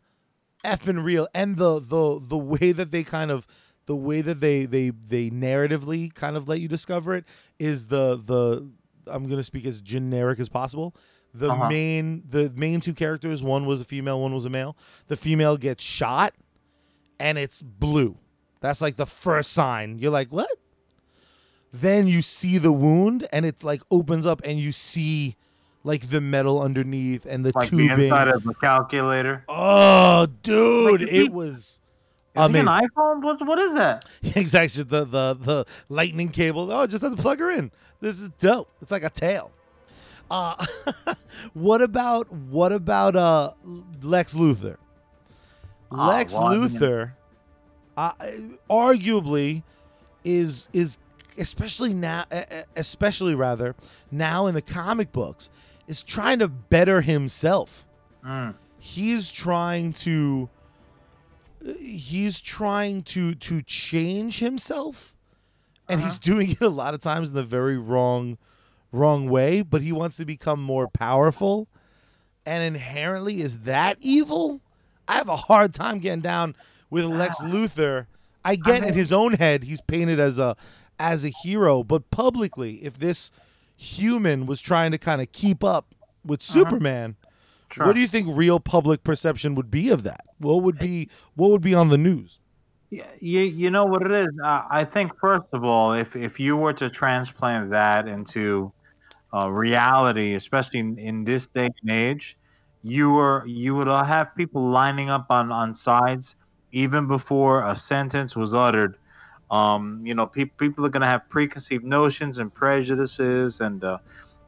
[0.64, 3.46] effing real and the the the way that they kind of
[3.86, 7.24] the way that they they they narratively kind of let you discover it
[7.58, 8.68] is the the
[9.06, 10.94] I'm gonna speak as generic as possible.
[11.32, 11.68] The Uh-huh.
[11.68, 14.76] main the main two characters, one was a female, one was a male.
[15.08, 16.34] The female gets shot
[17.18, 18.16] and it's blue.
[18.60, 19.98] That's like the first sign.
[19.98, 20.50] You're like, what?
[21.72, 25.36] Then you see the wound and it like opens up and you see
[25.84, 27.88] like the metal underneath and the Like tubing.
[27.96, 29.44] the inside of a calculator.
[29.48, 31.80] Oh, dude, Like, it he- was Is
[32.34, 32.68] he amazing.
[32.68, 33.22] an iPhone?
[33.22, 34.04] What's what is that?
[34.36, 36.70] exactly the the the lightning cable.
[36.72, 37.70] Oh, just have to plug her in.
[38.00, 38.68] This is dope.
[38.80, 39.50] It's like a tail.
[40.30, 40.64] Uh,
[41.54, 43.52] what about what about uh
[44.02, 44.76] Lex Luthor?
[45.90, 47.12] Ah, Lex well, I mean- Luthor,
[47.96, 48.12] uh,
[48.70, 49.62] arguably,
[50.24, 50.98] is is
[51.38, 52.24] especially now,
[52.76, 53.74] especially rather
[54.10, 55.50] now in the comic books,
[55.88, 57.86] is trying to better himself
[58.24, 58.54] Mm.
[58.78, 60.48] he's trying to
[61.78, 65.14] he's trying to to change himself
[65.90, 68.38] and he's doing it a lot of times in the very wrong
[68.92, 71.68] wrong way but he wants to become more powerful
[72.44, 74.60] and inherently is that evil
[75.06, 76.54] i have a hard time getting down
[76.90, 78.06] with lex luthor
[78.44, 80.56] i get in his own head he's painted as a
[80.98, 83.30] as a hero but publicly if this
[83.76, 87.16] human was trying to kind of keep up with superman
[87.72, 87.86] Sure.
[87.86, 90.24] what do you think real public perception would be of that?
[90.38, 92.39] What would be what would be on the news?
[92.90, 94.28] Yeah, you you know what it is.
[94.42, 98.72] Uh, I think first of all, if if you were to transplant that into
[99.34, 102.36] uh, reality, especially in, in this day and age,
[102.82, 106.36] you were you would uh, have people lining up on on sides
[106.72, 108.98] even before a sentence was uttered.
[109.50, 113.98] Um, you know, pe- people are gonna have preconceived notions and prejudices, and uh,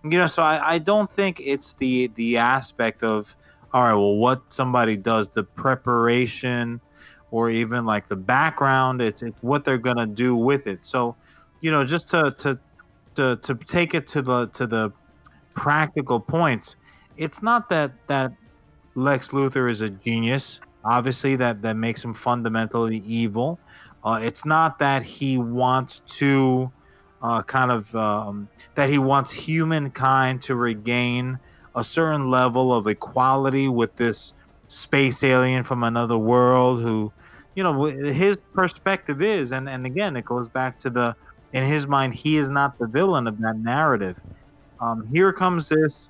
[0.05, 3.35] you know, so I, I don't think it's the the aspect of
[3.73, 6.81] all right, well, what somebody does, the preparation
[7.33, 11.17] or even like the background it's, it's what they're gonna do with it so
[11.63, 12.59] you know, just to to
[13.17, 14.91] to to take it to the to the
[15.55, 16.77] practical points,
[17.17, 18.33] it's not that that
[18.97, 20.61] Lex Luthor is a genius.
[20.85, 23.61] Obviously, that that makes him fundamentally evil.
[24.05, 26.73] Uh, it's not that he wants to
[27.23, 31.39] uh, kind of um, that he wants humankind to regain
[31.77, 34.35] a certain level of equality with this
[34.73, 37.13] space alien from another world who
[37.55, 41.15] you know his perspective is and and again it goes back to the
[41.53, 44.17] in his mind he is not the villain of that narrative.
[44.81, 46.09] Um, here comes this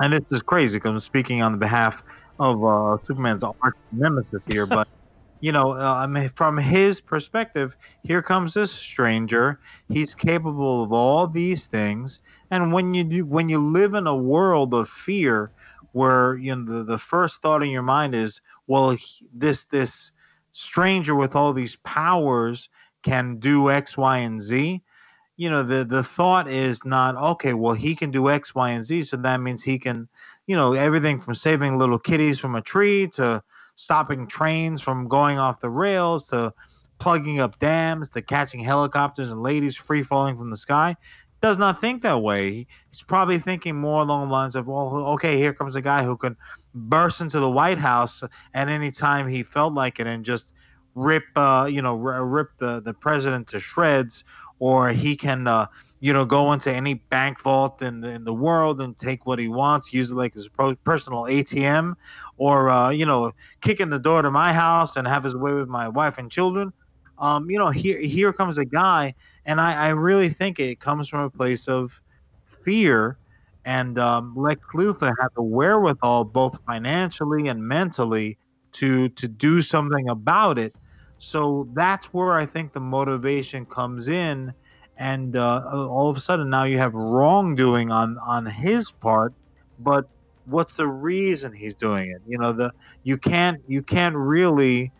[0.00, 2.02] and this is crazy because i'm speaking on the behalf
[2.38, 4.86] of uh, superman's arch nemesis here but
[5.40, 9.58] you know uh, I mean, from his perspective here comes this stranger.
[9.88, 14.16] He's capable of all these things and when you do when you live in a
[14.16, 15.52] world of fear
[15.94, 20.10] where you know the, the first thought in your mind is well he, this this
[20.50, 22.68] stranger with all these powers
[23.02, 24.82] can do x y and z.
[25.36, 28.84] You know the the thought is not okay well he can do x y and
[28.84, 30.08] z so that means he can
[30.46, 33.42] you know everything from saving little kitties from a tree to
[33.76, 36.52] stopping trains from going off the rails to
[36.98, 40.96] plugging up dams to catching helicopters and ladies free falling from the sky
[41.44, 42.66] does not think that way.
[42.90, 46.16] He's probably thinking more along the lines of, well, okay, here comes a guy who
[46.16, 46.38] can
[46.74, 48.22] burst into the White House
[48.54, 50.54] at any time he felt like it and just
[50.94, 54.24] rip, uh, you know, r- rip the, the president to shreds,
[54.58, 55.66] or he can, uh,
[56.00, 59.38] you know, go into any bank vault in the, in the world and take what
[59.38, 61.92] he wants, use it like his pro- personal ATM,
[62.38, 65.52] or, uh, you know, kick in the door to my house and have his way
[65.52, 66.72] with my wife and children.
[67.18, 69.14] Um, you know, here here comes a guy
[69.46, 72.00] and I, I really think it comes from a place of
[72.64, 73.18] fear.
[73.64, 78.38] And um, Lex Luthor had the wherewithal, both financially and mentally,
[78.74, 80.74] to to do something about it.
[81.18, 84.52] So that's where I think the motivation comes in,
[84.98, 89.32] and uh, all of a sudden now you have wrongdoing on on his part,
[89.78, 90.04] but
[90.44, 92.22] what's the reason he's doing it?
[92.26, 94.92] You know, the you can't you can't really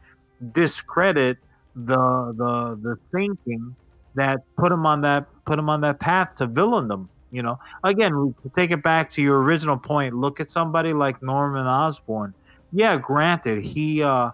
[0.53, 1.39] discredit
[1.75, 3.77] the the the thinking
[4.15, 7.09] that put him on that put him on that path to villaindom.
[7.31, 11.67] You know, again, take it back to your original point, look at somebody like Norman
[11.67, 12.35] Osborn.
[12.73, 14.31] Yeah, granted, he uh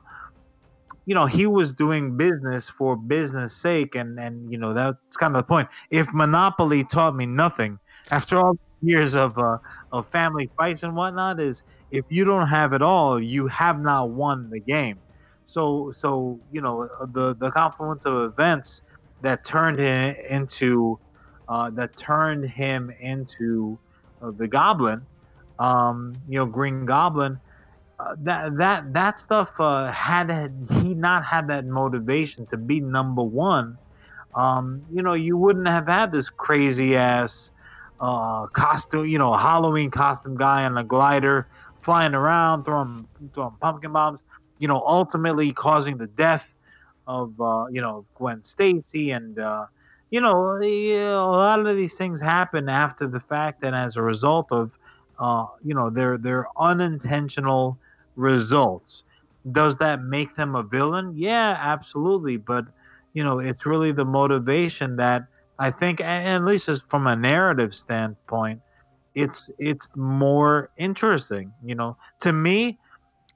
[1.06, 5.34] you know, he was doing business for business sake and and you know, that's kind
[5.34, 5.68] of the point.
[5.90, 7.78] If Monopoly taught me nothing
[8.10, 9.58] after all years of uh
[9.92, 14.10] of family fights and whatnot is if you don't have it all, you have not
[14.10, 15.02] won the game.
[15.46, 18.82] So so, you know, the the confluence of events
[19.22, 20.98] that turned him into
[21.48, 23.78] uh, that turned him into
[24.22, 25.04] uh, the Goblin.
[25.58, 27.38] Um, you know, Green Goblin.
[27.98, 30.30] Uh, that that that stuff uh, had,
[30.80, 33.76] he not had that motivation to be number one,
[34.34, 37.50] um, you know, you wouldn't have had this crazy ass
[38.00, 41.46] uh, costume, you know, Halloween costume guy on a glider
[41.82, 44.22] flying around, throwing throwing pumpkin bombs,
[44.58, 46.44] you know, ultimately causing the death
[47.10, 49.66] of uh, you know Gwen Stacy and uh,
[50.10, 54.52] you know a lot of these things happen after the fact and as a result
[54.52, 54.70] of
[55.18, 57.78] uh, you know their their unintentional
[58.16, 59.04] results.
[59.52, 61.12] Does that make them a villain?
[61.16, 62.36] Yeah, absolutely.
[62.36, 62.66] But
[63.12, 65.24] you know it's really the motivation that
[65.58, 68.60] I think, at least from a narrative standpoint,
[69.14, 71.52] it's it's more interesting.
[71.64, 72.78] You know, to me,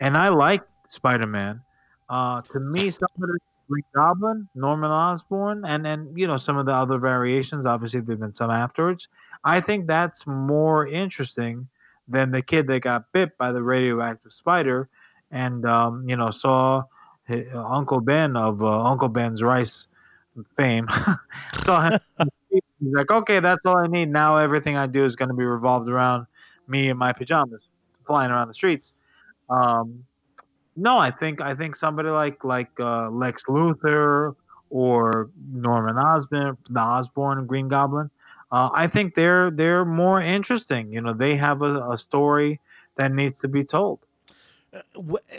[0.01, 1.61] and I like Spider Man.
[2.09, 6.57] Uh, to me, some of the Green Goblin, Norman Osborn, and and you know some
[6.57, 7.67] of the other variations.
[7.67, 9.09] Obviously, there've been some afterwards.
[9.45, 11.69] I think that's more interesting
[12.09, 14.89] than the kid that got bit by the radioactive spider,
[15.31, 16.83] and um, you know saw
[17.27, 19.87] his, uh, Uncle Ben of uh, Uncle Ben's rice
[20.57, 20.89] fame.
[21.63, 21.99] saw him.
[22.51, 24.11] He's like, okay, that's all I need.
[24.11, 26.27] Now everything I do is going to be revolved around
[26.69, 27.63] me and my pajamas,
[28.07, 28.95] flying around the streets.
[29.49, 30.05] Um,
[30.77, 34.35] no, I think I think somebody like like uh, Lex Luthor
[34.71, 38.11] or Norman Osborn, the Osborn Green Goblin.
[38.51, 40.93] Uh, I think they're they're more interesting.
[40.93, 42.61] You know, they have a, a story
[42.97, 44.01] that needs to be told.
[44.73, 44.81] Uh,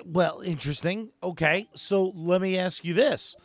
[0.06, 1.10] well, interesting.
[1.24, 3.36] Okay, so let me ask you this: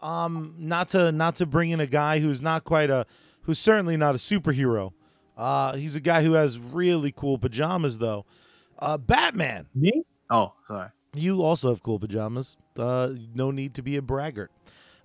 [0.00, 3.06] um, not to not to bring in a guy who's not quite a
[3.42, 4.92] who's certainly not a superhero.
[5.36, 8.26] Uh, he's a guy who has really cool pajamas, though.
[8.78, 9.66] Uh, Batman.
[9.74, 10.04] Me?
[10.28, 10.90] Oh, sorry.
[11.14, 12.56] You also have cool pajamas.
[12.78, 14.50] Uh, no need to be a braggart.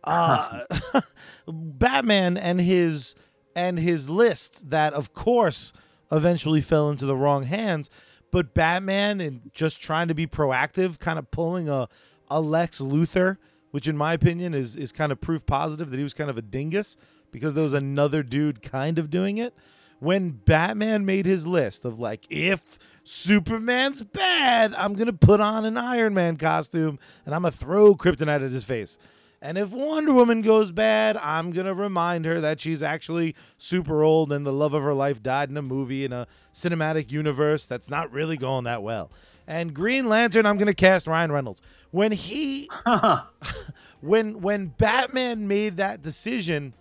[0.08, 0.60] Uh,
[1.48, 3.16] Batman and his
[3.56, 5.74] and his list that, of course,
[6.12, 7.90] eventually fell into the wrong hands.
[8.30, 11.90] But Batman and just trying to be proactive, kind of pulling a
[12.30, 13.38] a Lex Luthor
[13.76, 16.38] which in my opinion is is kind of proof positive that he was kind of
[16.38, 16.96] a dingus
[17.30, 19.54] because there was another dude kind of doing it.
[20.00, 25.78] When Batman made his list of like if Superman's bad, I'm gonna put on an
[25.78, 28.98] Iron Man costume and I'm gonna throw kryptonite at his face.
[29.46, 34.02] And if Wonder Woman goes bad, I'm going to remind her that she's actually super
[34.02, 37.68] old and the love of her life died in a movie in a cinematic universe
[37.68, 39.12] that's not really going that well.
[39.46, 41.62] And Green Lantern, I'm going to cast Ryan Reynolds.
[41.92, 42.70] When he
[44.02, 46.74] when when Batman made that decision,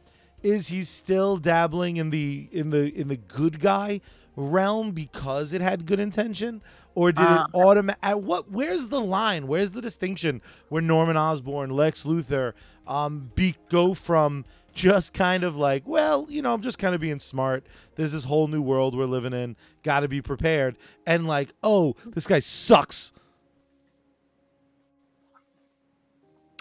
[0.45, 4.01] is he still dabbling in the in the in the good guy
[4.37, 6.63] realm because it had good intention?
[6.95, 9.49] Or did Uh, it automatic at what where's the line?
[9.49, 12.53] Where's the distinction where norman osborn lex luthor
[12.87, 17.01] um be go from just kind of like well you know i'm just kind of
[17.01, 17.65] being smart.
[17.97, 19.57] There's this whole new world we're living in.
[19.83, 20.77] Gotta be prepared.
[21.07, 23.13] And like oh this guy sucks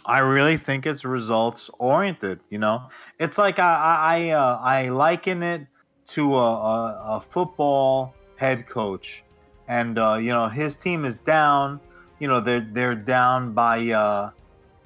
[0.05, 2.39] I really think it's results oriented.
[2.49, 2.83] You know,
[3.19, 5.65] it's like I I I, uh, I liken it
[6.07, 9.23] to a, a, a football head coach,
[9.67, 11.79] and uh, you know his team is down.
[12.19, 14.31] You know they're they're down by uh,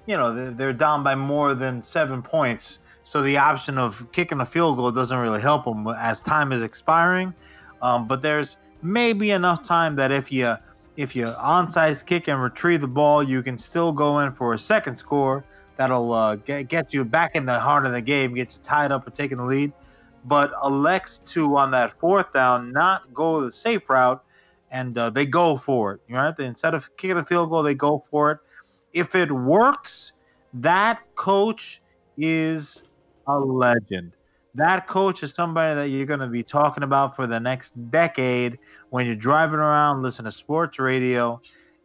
[0.06, 2.80] you know they're, they're down by more than seven points.
[3.04, 6.62] So the option of kicking a field goal doesn't really help them as time is
[6.62, 7.34] expiring.
[7.82, 10.58] Um, but there's maybe enough time that if you
[10.98, 14.60] if you onside kick and retrieve the ball, you can still go in for a
[14.60, 15.46] second score.
[15.78, 18.92] That'll uh, get, get you back in the heart of the game, get you tied
[18.92, 19.72] up or taking the lead.
[20.26, 24.24] But elects to on that fourth down not go the safe route,
[24.72, 26.02] and uh, they go for it.
[26.10, 26.38] Right?
[26.40, 28.40] Instead of kicking the field goal, they go for it.
[28.92, 30.14] If it works,
[30.56, 31.82] that coach
[32.18, 32.82] is
[33.28, 34.14] a legend.
[34.56, 38.58] That coach is somebody that you're going to be talking about for the next decade
[38.90, 41.40] when you're driving around, listen to sports radio.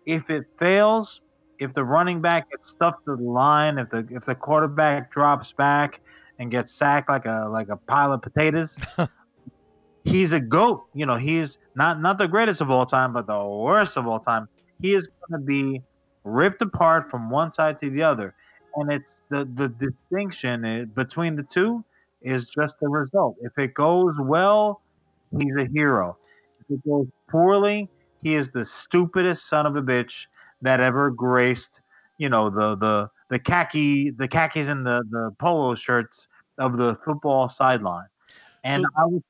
[0.07, 1.21] If it fails,
[1.59, 5.53] if the running back gets stuffed to the line, if the if the quarterback drops
[5.53, 6.01] back
[6.39, 8.77] and gets sacked like a like a pile of potatoes,
[10.05, 10.83] he's a goat.
[10.95, 14.21] You know, he's not not the greatest of all time, but the worst of all
[14.21, 14.47] time.
[14.81, 15.81] He is going to be
[16.25, 18.35] ripped apart from one side to the other,
[18.77, 21.85] and it's the the distinction i- between the two
[22.23, 23.37] is just the result.
[23.41, 24.83] If it goes well,
[25.39, 26.19] he's a hero.
[26.69, 27.89] If it goes poorly,
[28.23, 30.27] he is the stupidest son of a bitch
[30.63, 31.81] that ever graced,
[32.19, 36.97] you know, the the the khaki the khakis and the the polo shirts of the
[37.05, 38.07] football sideline.
[38.65, 39.23] And So- I would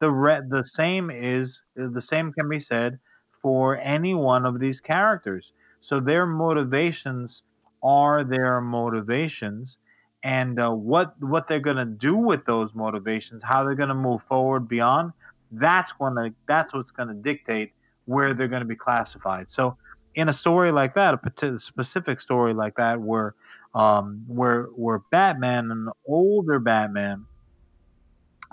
[0.00, 2.98] the re- the same is the same can be said
[3.42, 5.52] for any one of these characters.
[5.80, 7.42] So their motivations
[7.82, 9.78] are their motivations,
[10.22, 14.68] and uh, what what they're gonna do with those motivations, how they're gonna move forward
[14.68, 15.12] beyond,
[15.52, 17.72] that's gonna that's what's gonna dictate
[18.06, 19.50] where they're gonna be classified.
[19.50, 19.76] So
[20.14, 23.34] in a story like that, a specific story like that, where
[23.74, 27.26] um, where where Batman, an older Batman,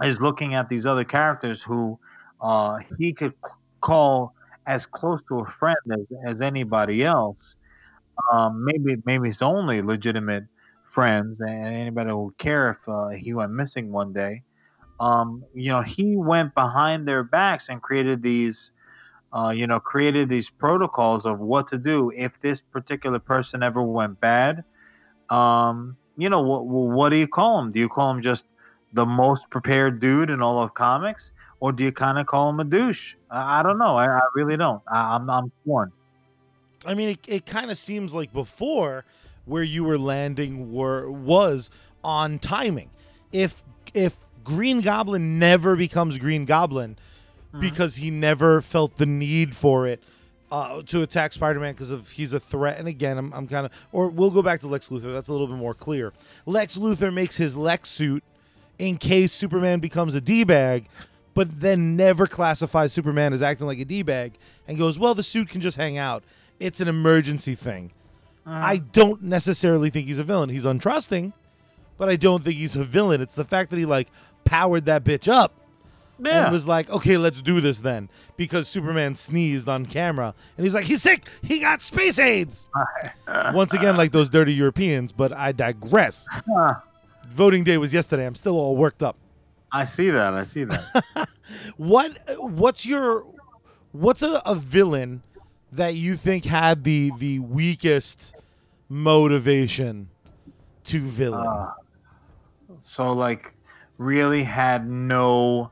[0.04, 2.00] is looking at these other characters who
[2.42, 3.34] uh, he could
[3.82, 4.34] call
[4.68, 7.56] as close to a friend as, as anybody else.
[8.32, 10.46] Um, maybe maybe his only legitimate
[10.92, 14.44] friends, and anybody who would care if uh, he went missing one day.
[15.00, 18.72] Um, you know, he went behind their backs and created these,
[19.34, 23.84] uh, you know, created these protocols of what to do if this particular person ever
[23.84, 24.64] went bad.
[25.30, 27.72] Um, you know, what what do you call him?
[27.72, 28.48] Do you call him just
[28.94, 32.60] the most prepared dude in all of comics, or do you kind of call him
[32.60, 33.16] a douche?
[33.30, 33.98] I, I don't know.
[33.98, 34.82] I, I really don't.
[34.92, 35.92] I, I'm I'm torn.
[36.86, 39.06] I mean, it, it kind of seems like before
[39.46, 41.70] where you were landing were was
[42.04, 42.90] on timing.
[43.32, 44.16] If if
[44.48, 46.98] Green Goblin never becomes Green Goblin
[47.60, 50.02] because he never felt the need for it
[50.52, 52.80] uh, to attack Spider-Man because of he's a threat.
[52.80, 55.14] And again, I'm, I'm kind of or we'll go back to Lex Luthor.
[55.14, 56.14] That's a little bit more clear.
[56.46, 58.24] Lex Luthor makes his Lex suit
[58.80, 60.88] in case Superman becomes a d-bag.
[61.34, 64.34] But then never classifies Superman as acting like a d-bag
[64.68, 66.24] and goes, well, the suit can just hang out
[66.60, 67.92] it's an emergency thing.
[68.50, 70.50] I don't necessarily think he's a villain.
[70.50, 71.34] He's untrusting,
[71.98, 73.20] but I don't think he's a villain.
[73.20, 74.08] It's the fact that he like
[74.48, 75.54] powered that bitch up
[76.20, 76.44] Yeah.
[76.46, 80.74] and was like, "Okay, let's do this then." Because Superman sneezed on camera and he's
[80.74, 81.28] like, "He's sick.
[81.44, 82.68] He got space AIDS."
[83.54, 86.28] Once again, like those dirty Europeans, but I digress.
[87.30, 88.26] Voting day was yesterday.
[88.26, 89.16] I'm still all worked up.
[89.72, 90.34] I see that.
[90.34, 91.30] I see that.
[91.78, 93.26] What what's your
[93.94, 95.24] what's a, a villain
[95.72, 98.36] that you think had the the weakest
[98.90, 100.10] motivation
[100.86, 101.48] to villain?
[101.48, 101.72] Uh,
[102.82, 103.54] so like,
[103.98, 105.72] really had no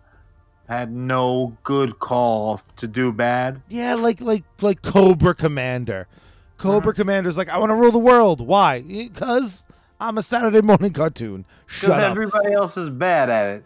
[0.68, 3.62] had no good call to do bad.
[3.70, 6.08] yeah, like like like Cobra Commander.
[6.58, 8.40] Cobra Commander's like, I want to rule the world.
[8.42, 8.82] Why?
[8.82, 9.66] Because
[10.00, 11.46] I'm a Saturday morning cartoon.
[11.66, 12.12] Shut Because up.
[12.12, 13.66] everybody else is bad at it.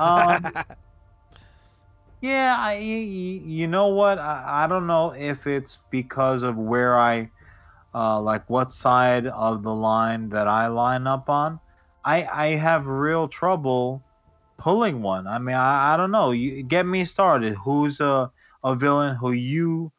[0.00, 0.52] Um,
[2.20, 4.18] yeah, I, you, you know what?
[4.18, 7.30] I, I don't know if it's because of where I,
[7.94, 11.58] uh, like what side of the line that I line up on.
[12.04, 14.02] I I have real trouble
[14.58, 15.26] pulling one.
[15.26, 16.30] I mean, I, I don't know.
[16.30, 17.54] You get me started.
[17.54, 18.30] Who's a
[18.64, 19.90] a villain who you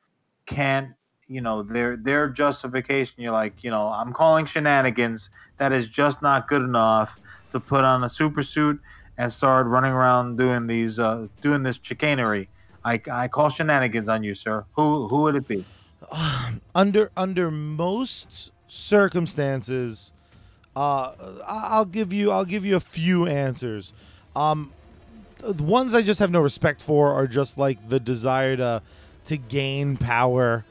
[0.46, 0.90] can't,
[1.28, 3.22] you know, their their justification.
[3.22, 5.30] You're like, you know, I'm calling shenanigans.
[5.58, 7.20] That is just not good enough
[7.52, 8.80] to put on a super suit
[9.18, 12.50] and start running around doing these uh, doing this chicanery.
[12.86, 14.66] I, I call shenanigans on you, sir.
[14.74, 15.64] Who who would it be?
[16.76, 20.14] under under most circumstances,
[20.76, 21.14] uh,
[21.48, 23.94] I- I'll give you I'll give you a few answers.
[24.36, 24.72] Um,
[25.40, 28.82] the ones I just have no respect for are just like the desire to
[29.26, 30.66] to gain power,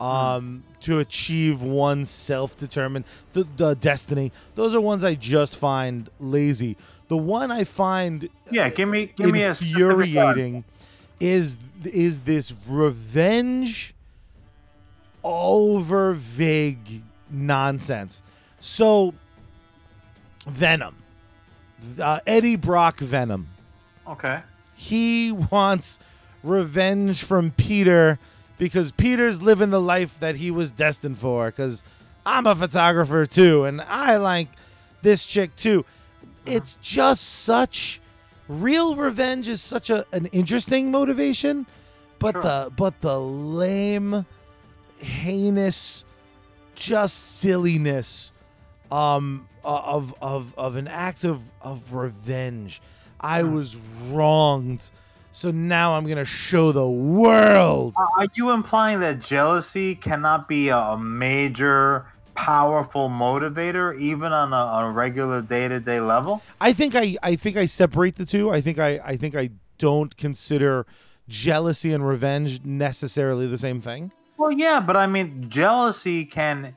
[0.00, 4.32] um, to achieve one's self determined the, the destiny.
[4.54, 6.76] Those are ones I just find lazy.
[7.08, 10.64] The one I find Yeah, give me give me infuriating
[11.20, 13.94] is is this revenge
[15.24, 18.22] over vague nonsense.
[18.60, 19.14] So
[20.46, 20.96] Venom,
[22.00, 23.48] uh, Eddie Brock Venom,
[24.06, 24.40] Okay.
[24.74, 25.98] he wants
[26.42, 28.18] revenge from Peter
[28.58, 31.46] because Peter's living the life that he was destined for.
[31.46, 31.82] Because
[32.24, 34.48] I'm a photographer too, and I like
[35.02, 35.84] this chick too.
[36.46, 38.00] It's just such
[38.48, 41.66] real revenge is such a an interesting motivation,
[42.20, 42.42] but Sure.
[42.42, 44.24] the but the lame,
[44.98, 46.04] heinous,
[46.74, 48.30] just silliness
[48.92, 52.80] um Uh, of of of an act of of revenge.
[53.20, 53.76] I was
[54.12, 54.88] wronged.
[55.32, 57.94] So now I'm going to show the world.
[58.16, 62.06] Are you implying that jealousy cannot be a, a major,
[62.36, 66.42] powerful motivator, even on a, a regular day-to-day level?
[66.60, 68.50] I think I I think I separate the two.
[68.50, 70.86] I think I I think I don't consider
[71.28, 74.12] jealousy and revenge necessarily the same thing.
[74.38, 76.74] Well, yeah, but I mean, jealousy can,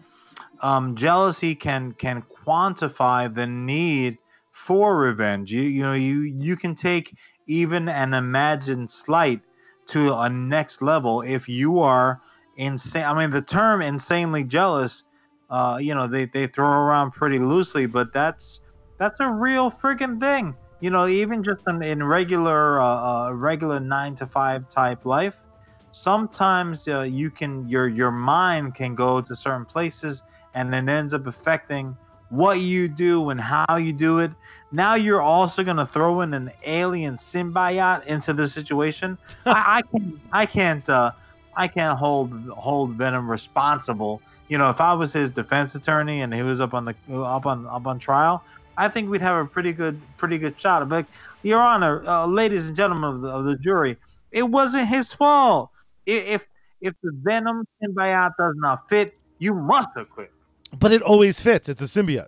[0.62, 4.18] um, jealousy can can quantify the need
[4.52, 5.52] for revenge.
[5.52, 7.16] You you know you you can take
[7.48, 9.42] even an imagined slight
[9.88, 12.22] to a next level if you are
[12.56, 13.04] insane.
[13.06, 15.04] I mean, the term insanely jealous,
[15.50, 18.62] uh, you know, they they throw around pretty loosely, but that's
[18.98, 20.58] that's a real freaking thing.
[20.80, 25.44] You know, even just in, in regular uh, uh, regular nine to five type life
[25.92, 30.24] sometimes uh, you can your your mind can go to certain places
[30.54, 31.96] and it ends up affecting
[32.30, 34.32] what you do and how you do it.
[34.72, 39.18] Now you're also going to throw in an alien symbiote into the situation.
[39.46, 41.12] I, I can i can't uh
[41.56, 44.22] i can't hold hold venom responsible.
[44.48, 47.46] You know if i was his defense attorney and he was up on the up
[47.46, 48.44] on up on trial
[48.78, 51.06] i think we'd have a pretty good pretty good shot But,
[51.44, 53.96] your honor uh, ladies and gentlemen of the, of the jury
[54.32, 55.72] it wasn't his fault.
[56.06, 56.46] If
[56.82, 60.32] if the venom symbiote does not fit, you must have quit.
[60.78, 61.68] But it always fits.
[61.70, 62.28] It's a symbiote.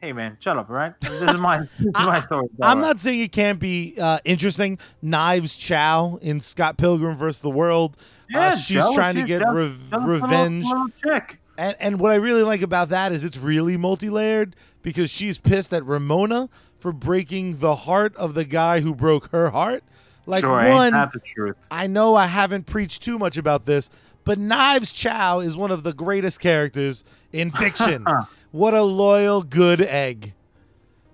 [0.00, 0.94] Hey man, shut up, right?
[1.00, 2.46] This is my this is my story.
[2.62, 4.78] I'm not saying it can't be uh, interesting.
[5.02, 7.40] Knives Chau in Scott Pilgrim vs.
[7.40, 7.96] the World.
[8.34, 10.64] uh, she's jealous, trying to she's get jealous- rev- jealous revenge.
[10.66, 11.20] little.
[11.56, 15.72] And and what I really like about that is it's really multi-layered because she's pissed
[15.72, 16.48] at Ramona
[16.78, 19.82] for breaking the heart of the guy who broke her heart.
[20.26, 21.56] Like sure, one, that the truth?
[21.72, 23.90] I know I haven't preached too much about this,
[24.28, 27.02] but Knives Chau is one of the greatest characters
[27.32, 28.04] in fiction.
[28.50, 30.34] what a loyal, good egg.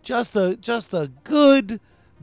[0.02, 1.78] Just a just a good,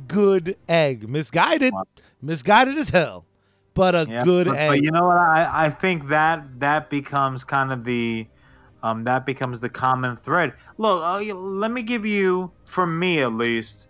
[0.09, 1.07] good egg.
[1.07, 1.73] Misguided,
[2.21, 3.25] misguided as hell,
[3.73, 4.67] but a Yeah, good but, egg.
[4.67, 5.15] But you know what?
[5.15, 8.27] I, I think that that becomes kind of the
[8.83, 10.51] um that becomes the common thread.
[10.77, 13.87] Look, uh, let me give you, for me at least,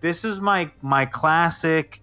[0.00, 2.02] this is my my classic.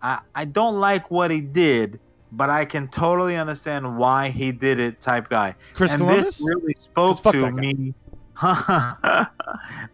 [0.00, 2.00] I I don't like what he did,
[2.32, 5.00] but I can totally understand why he did it.
[5.00, 5.54] Type guy.
[5.74, 6.38] Chris and Columbus.
[6.38, 7.94] this really spoke to me.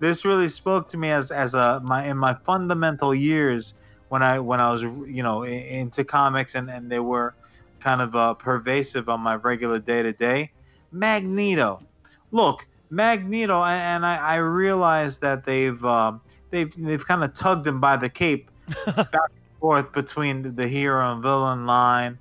[0.00, 3.74] this really spoke to me as as a my in my fundamental years
[4.08, 7.34] when I when I was you know into comics and and they were
[7.80, 10.50] kind of uh, pervasive on my regular day to day.
[10.92, 11.80] Magneto,
[12.30, 16.20] look, Magneto, and I, I realized that they've um
[16.50, 18.50] they've they've kind of tugged him by the cape
[18.86, 22.18] back and forth between the hero and villain line,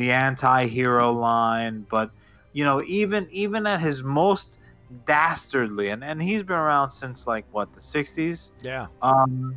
[0.00, 2.10] the anti-hero line, but
[2.54, 4.58] you know even even at his most
[5.06, 8.88] dastardly and and he's been around since like what the 60s yeah.
[9.02, 9.54] um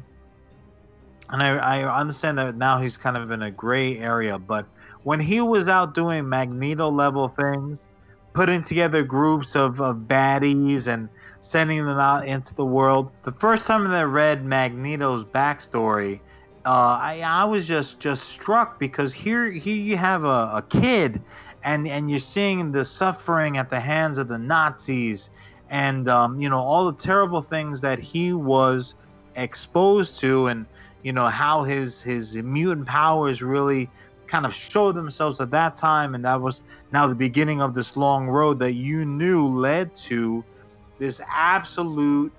[1.29, 4.67] and I, I understand that now he's kind of in a gray area but
[5.01, 7.87] when he was out doing magneto level things
[8.33, 11.07] putting together groups of, of baddies and
[11.41, 13.11] sending them out into the world.
[13.23, 16.19] The first time that I read Magneto's backstory,
[16.65, 21.21] uh, I, I was just just struck because here here you have a, a kid
[21.63, 25.29] and and you're seeing the suffering at the hands of the Nazis
[25.69, 28.95] and um, you know all the terrible things that he was
[29.35, 30.65] exposed to and
[31.03, 33.89] you know how his his mutant powers really
[34.33, 36.15] kind of showed themselves at that time.
[36.15, 40.43] And that was now the beginning of this long road that you knew led to
[40.97, 42.31] this absolute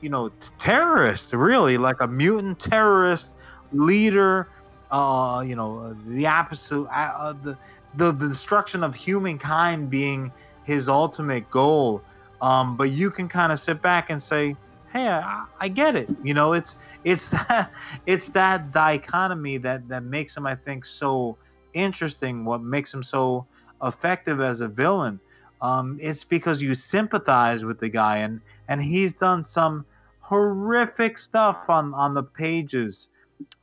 [0.00, 3.36] you know terrorist really like a mutant terrorist
[3.72, 4.48] leader
[4.90, 7.58] uh you know the absolute uh, the,
[7.94, 12.04] the the destruction of humankind being his ultimate goal.
[12.40, 14.56] Um but you can kind of sit back and say
[14.92, 16.12] hey I, I get it.
[16.22, 17.72] You know it's it's that
[18.06, 21.38] it's that dichotomy that that makes him i think so
[21.74, 23.46] interesting what makes him so
[23.82, 25.20] effective as a villain.
[25.60, 29.86] Um it's because you sympathize with the guy and and he's done some
[30.20, 33.08] horrific stuff on on the pages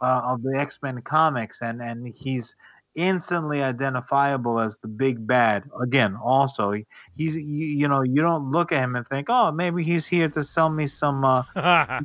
[0.01, 2.55] uh, of the x-men comics and and he's
[2.95, 6.71] instantly identifiable as the big bad again also.
[6.71, 6.85] He,
[7.17, 10.29] he's you, you know you don't look at him and think oh maybe he's here
[10.29, 11.43] to sell me some uh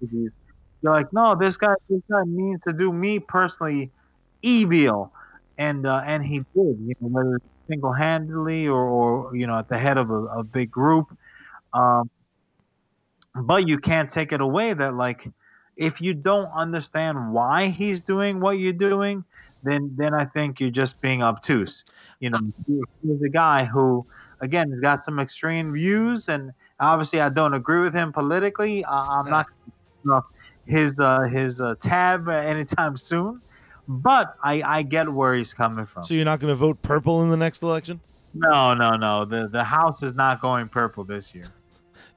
[0.00, 0.30] you're
[0.82, 3.90] like no this guy this guy means to do me personally
[4.42, 5.12] evil
[5.56, 9.78] and uh and he did you know whether single-handedly or or you know at the
[9.78, 11.06] head of a, a big group.
[11.72, 12.10] Um
[13.34, 15.30] but you can't take it away that like
[15.78, 19.24] if you don't understand why he's doing what you're doing
[19.62, 21.84] then then I think you're just being obtuse.
[22.20, 22.40] You know,
[23.02, 24.06] he's a guy who,
[24.40, 28.84] again, has got some extreme views, and obviously I don't agree with him politically.
[28.84, 29.46] Uh, I'm not
[30.04, 30.22] gonna
[30.66, 33.40] his uh, his uh, tab anytime soon,
[33.86, 36.04] but I I get where he's coming from.
[36.04, 38.00] So you're not going to vote purple in the next election?
[38.34, 39.24] No, no, no.
[39.24, 41.46] The the house is not going purple this year.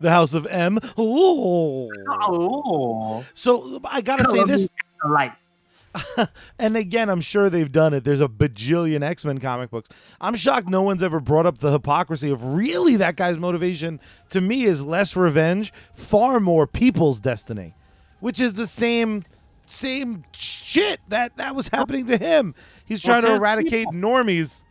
[0.02, 0.80] The House of M.
[0.98, 1.90] Oh.
[2.10, 3.26] Oh.
[3.34, 4.68] So I gotta say this.
[5.08, 5.34] Light.
[6.60, 8.04] and again, I'm sure they've done it.
[8.04, 9.90] There's a bajillion X Men comic books.
[10.20, 14.00] I'm shocked no one's ever brought up the hypocrisy of really that guy's motivation
[14.30, 17.76] to me is less revenge, far more people's destiny,
[18.20, 19.24] which is the same
[19.66, 22.56] same shit that that was happening to him.
[22.86, 23.94] He's trying to eradicate people.
[23.94, 24.64] normies.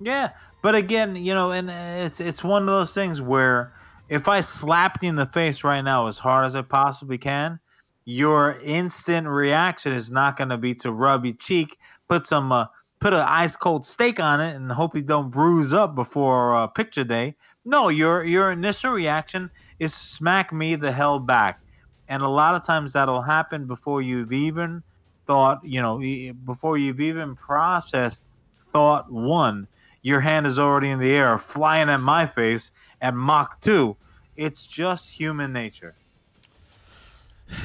[0.00, 0.30] Yeah,
[0.62, 3.72] but again, you know, and it's it's one of those things where
[4.08, 7.58] if I slapped you in the face right now as hard as I possibly can,
[8.04, 11.78] your instant reaction is not going to be to rub your cheek,
[12.08, 12.66] put some, uh,
[13.00, 16.66] put an ice cold steak on it, and hope you don't bruise up before uh,
[16.66, 17.34] picture day.
[17.64, 21.60] No, your your initial reaction is smack me the hell back,
[22.08, 24.82] and a lot of times that'll happen before you've even
[25.26, 25.98] thought, you know,
[26.44, 28.22] before you've even processed
[28.70, 29.66] thought one.
[30.02, 32.70] Your hand is already in the air, flying at my face
[33.04, 33.96] at Mach two.
[34.34, 35.94] It's just human nature.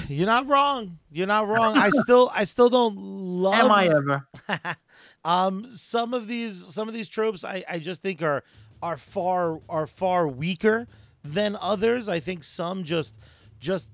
[0.09, 0.99] You're not wrong.
[1.11, 1.77] You're not wrong.
[1.77, 4.27] I still I still don't love Am I ever?
[5.25, 8.43] um some of these some of these tropes I, I just think are
[8.83, 10.87] are far are far weaker
[11.23, 12.09] than others.
[12.09, 13.15] I think some just
[13.61, 13.89] just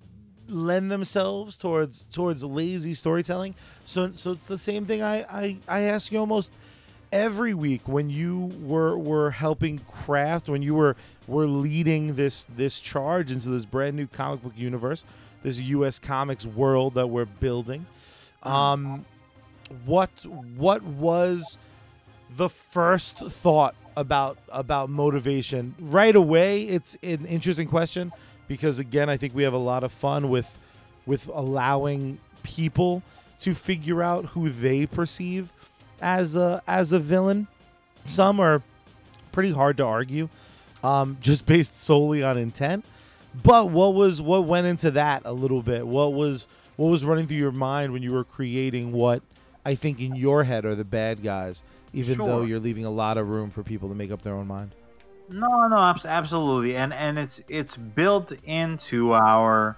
[0.48, 3.54] lend themselves towards towards lazy storytelling.
[3.86, 6.52] So so it's the same thing I I, I ask you almost
[7.16, 10.96] every week when you were were helping craft when you were
[11.28, 15.06] were leading this this charge into this brand new comic book universe
[15.46, 16.00] this U.S.
[16.00, 17.86] comics world that we're building.
[18.42, 19.06] Um,
[19.86, 21.60] what what was
[22.36, 26.64] the first thought about about motivation right away?
[26.64, 28.12] It's an interesting question
[28.48, 30.60] because again, I think we have a lot of fun with
[31.06, 33.04] with allowing people
[33.40, 35.54] to figure out who they perceive
[36.02, 37.48] as a as a villain.
[38.06, 38.62] Some are
[39.32, 40.30] pretty hard to argue,
[40.84, 42.86] um, just based solely on intent.
[43.44, 45.86] But what was what went into that a little bit?
[45.86, 49.22] What was what was running through your mind when you were creating what
[49.66, 52.28] I think in your head are the bad guys, even sure.
[52.28, 54.72] though you're leaving a lot of room for people to make up their own mind?
[55.28, 59.76] No, no, absolutely, and and it's it's built into our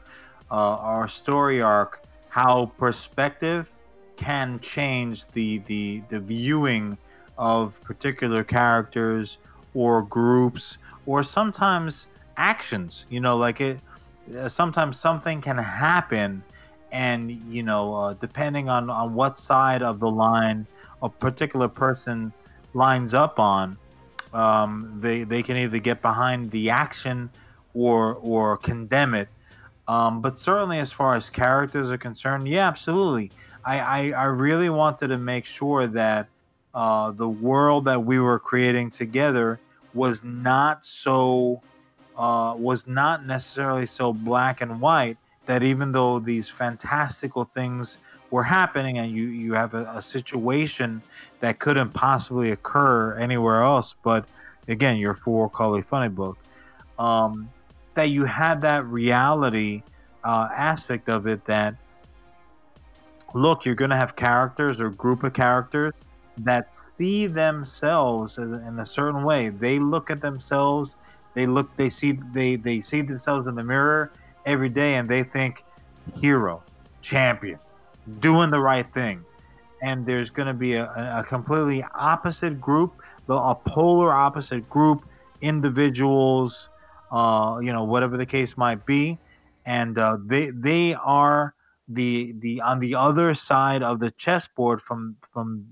[0.51, 3.71] uh, our story arc how perspective
[4.17, 6.97] can change the the the viewing
[7.37, 9.37] of particular characters
[9.73, 12.07] or groups or sometimes
[12.37, 13.05] actions.
[13.09, 13.79] You know, like it.
[14.37, 16.43] Uh, sometimes something can happen,
[16.91, 20.67] and you know, uh, depending on on what side of the line
[21.01, 22.33] a particular person
[22.73, 23.77] lines up on,
[24.33, 27.29] um, they they can either get behind the action
[27.73, 29.29] or or condemn it.
[29.87, 33.31] Um, but certainly, as far as characters are concerned, yeah, absolutely.
[33.67, 36.29] I, I, I really wanted to make sure that
[36.73, 39.59] uh, the world that we were creating together
[39.93, 41.61] was not so
[42.17, 47.97] uh, was not necessarily so black and white that even though these fantastical things
[48.31, 51.01] were happening and you you have a, a situation
[51.41, 54.25] that couldn't possibly occur anywhere else but
[54.67, 56.37] again your four color funny book
[56.99, 57.49] um,
[57.95, 59.83] that you had that reality
[60.23, 61.75] uh, aspect of it that
[63.33, 65.93] look you're going to have characters or group of characters
[66.37, 69.49] that see themselves in a certain way.
[69.49, 70.95] They look at themselves
[71.37, 74.11] they look they see they they see themselves in the mirror
[74.47, 75.63] every day and they think
[76.19, 76.63] hero
[77.01, 77.59] champion
[78.19, 79.23] doing the right thing.
[79.83, 82.99] And there's going to be a, a completely opposite group
[83.29, 85.05] a polar opposite group
[85.41, 86.69] individuals
[87.11, 89.19] uh, you know whatever the case might be.
[89.67, 91.53] And uh, they they are
[91.87, 95.65] the the on the other side of the chessboard from from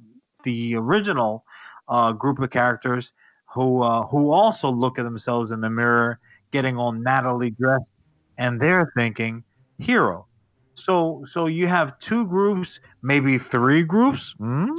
[0.43, 1.45] the original
[1.89, 3.11] uh, group of characters
[3.53, 6.20] who uh, who also look at themselves in the mirror,
[6.51, 7.86] getting all Natalie dressed,
[8.38, 9.43] and they're thinking
[9.78, 10.28] hero.
[10.76, 14.36] So so you have two groups, maybe three groups.
[14.39, 14.70] Mm?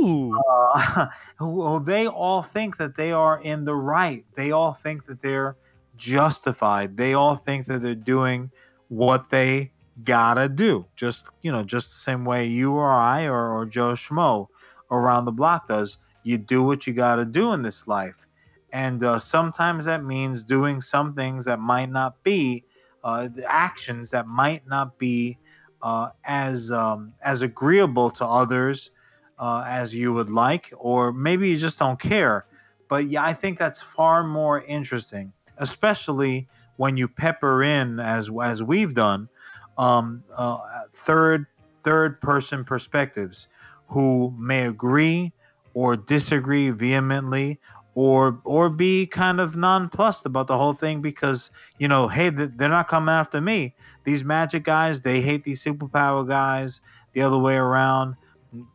[0.00, 0.38] Ooh.
[0.74, 4.24] Uh, who, they all think that they are in the right.
[4.34, 5.56] They all think that they're
[5.96, 6.96] justified.
[6.96, 8.50] They all think that they're doing
[8.88, 9.72] what they
[10.04, 10.86] gotta do.
[10.96, 14.48] Just you know, just the same way you or I or, or Joe Schmo
[14.90, 15.98] around the block does.
[16.22, 18.26] You do what you gotta do in this life,
[18.72, 22.64] and uh, sometimes that means doing some things that might not be
[23.04, 25.38] uh, actions that might not be
[25.82, 28.90] uh, as um, as agreeable to others
[29.38, 32.46] uh, as you would like, or maybe you just don't care.
[32.88, 38.62] But yeah, I think that's far more interesting, especially when you pepper in as as
[38.62, 39.28] we've done
[39.78, 40.58] um, uh,
[41.04, 41.46] third
[41.84, 43.48] third person perspectives
[43.88, 45.32] who may agree
[45.74, 47.58] or disagree vehemently
[47.94, 52.68] or or be kind of nonplussed about the whole thing because you know hey they're
[52.68, 53.74] not coming after me.
[54.04, 56.80] These magic guys they hate these superpower guys
[57.12, 58.16] the other way around.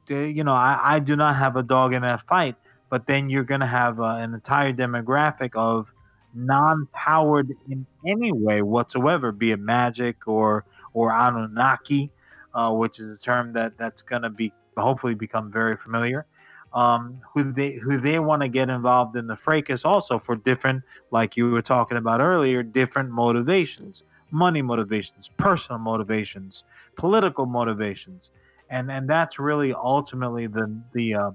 [0.08, 2.56] They, you know I, I do not have a dog in that fight
[2.90, 5.94] but then you're going to have uh, an entire demographic of
[6.34, 10.66] non-powered in any way whatsoever be it magic or
[10.98, 12.10] or Anunnaki,
[12.56, 16.26] uh, which is a term that that's going to be hopefully become very familiar.
[16.74, 20.84] Um, who they who they want to get involved in the fracas also for different,
[21.12, 26.64] like you were talking about earlier, different motivations, money motivations, personal motivations,
[26.98, 28.32] political motivations,
[28.70, 31.32] and and that's really ultimately the the uh,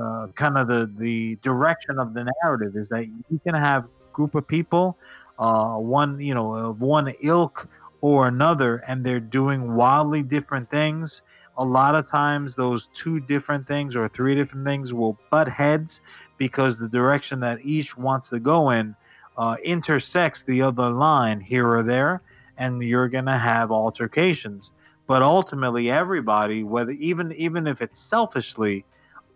[0.00, 4.34] uh, kind of the the direction of the narrative is that you can have group
[4.34, 4.96] of people,
[5.38, 7.68] uh, one you know one ilk
[8.00, 11.22] or another and they're doing wildly different things,
[11.58, 16.00] a lot of times those two different things or three different things will butt heads
[16.38, 18.94] because the direction that each wants to go in
[19.38, 22.22] uh, intersects the other line here or there,
[22.58, 24.72] and you're going to have altercations.
[25.06, 28.84] But ultimately, everybody, whether even even if it's selfishly,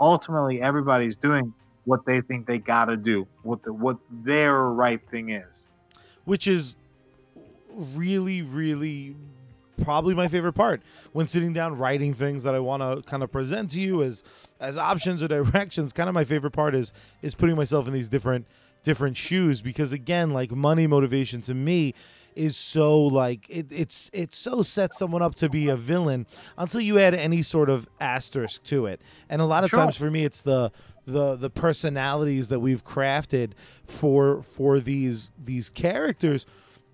[0.01, 1.53] ultimately everybody's doing
[1.85, 5.69] what they think they got to do, what the, what their right thing is.
[6.25, 6.77] Which is
[7.75, 9.15] really, really
[9.83, 13.33] probably my favorite part when sitting down writing things that I want to kind of
[13.33, 14.23] present to you as
[14.61, 15.93] as options or directions.
[15.93, 16.93] Kind of my favorite part is
[17.23, 18.47] is putting myself in these different
[18.83, 21.95] different shoes because again, like money motivation to me
[22.37, 26.81] is so like it, it's it so sets someone up to be a villain until
[26.81, 29.01] you add any sort of asterisk to it.
[29.29, 29.81] And a lot of sure.
[29.81, 30.71] times for me, it's the
[31.07, 33.53] the the personalities that we've crafted
[33.85, 36.47] for for these these characters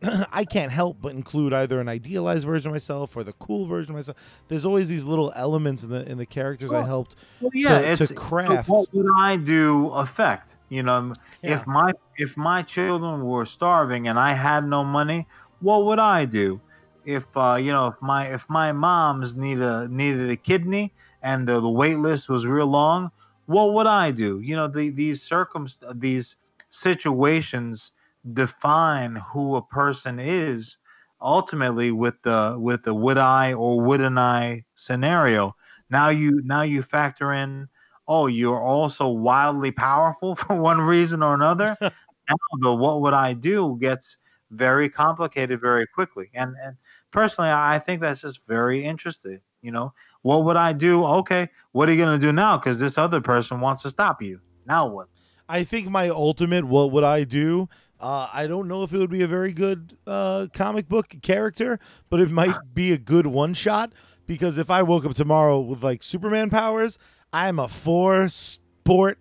[0.33, 3.93] I can't help but include either an idealized version of myself or the cool version
[3.93, 4.17] of myself.
[4.49, 8.07] There's always these little elements in the in the characters I helped well, yeah, to,
[8.07, 8.69] to craft.
[8.69, 10.57] What would I do affect?
[10.69, 11.57] You know, yeah.
[11.57, 15.27] if my if my children were starving and I had no money,
[15.61, 16.61] what would I do?
[17.05, 20.93] If uh, you know, if my if my mom's need a needed a kidney
[21.23, 23.11] and the, the wait list was real long,
[23.47, 24.41] what would I do?
[24.41, 26.37] You know, the, these circum these
[26.69, 27.93] situations
[28.33, 30.77] define who a person is
[31.21, 35.55] ultimately with the with the would I or wouldn't I scenario.
[35.91, 37.69] Now you now you factor in
[38.09, 41.77] oh you're also wildly powerful for one reason or another.
[41.81, 44.19] now the what would I do gets
[44.51, 46.31] very complicated very quickly.
[46.35, 46.77] And and
[47.11, 49.41] personally I think that's just very interesting.
[49.63, 51.05] You know, what would I do?
[51.05, 52.59] Okay, what are you gonna do now?
[52.59, 54.41] Because this other person wants to stop you.
[54.67, 55.09] Now what?
[55.49, 57.69] I think my ultimate what would I do
[58.01, 61.79] uh, I don't know if it would be a very good uh, comic book character,
[62.11, 63.93] but it might be a good one shot
[64.27, 66.99] because if I woke up tomorrow with like Superman powers,
[67.33, 69.19] I am a four sport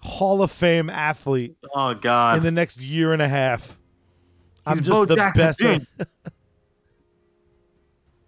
[0.00, 2.38] Hall of Fame athlete Oh God.
[2.38, 3.78] in the next year and a half.
[4.66, 6.08] I'm just Bo the Jackson best.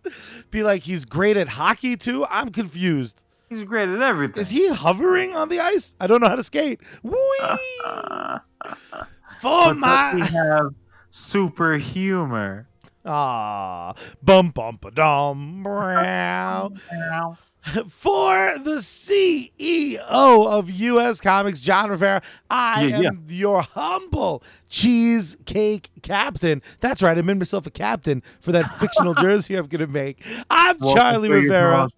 [0.50, 2.24] Be like he's great at hockey too.
[2.26, 3.24] I'm confused.
[3.50, 4.40] He's great at everything.
[4.40, 5.96] Is he hovering on the ice?
[6.00, 6.80] I don't know how to skate.
[7.02, 7.12] Whee!
[9.40, 10.74] For but does he my have
[11.10, 12.68] super humor?
[13.04, 16.70] ah bum bum ba dum brow.
[17.88, 23.08] For the CEO of US Comics, John Rivera, I Yeah, yeah.
[23.08, 26.62] am your humble cheesecake captain.
[26.80, 30.24] That's right, I made myself a captain for that fictional jersey I'm going to make.
[30.48, 31.88] I'm Welcome Charlie Rivera.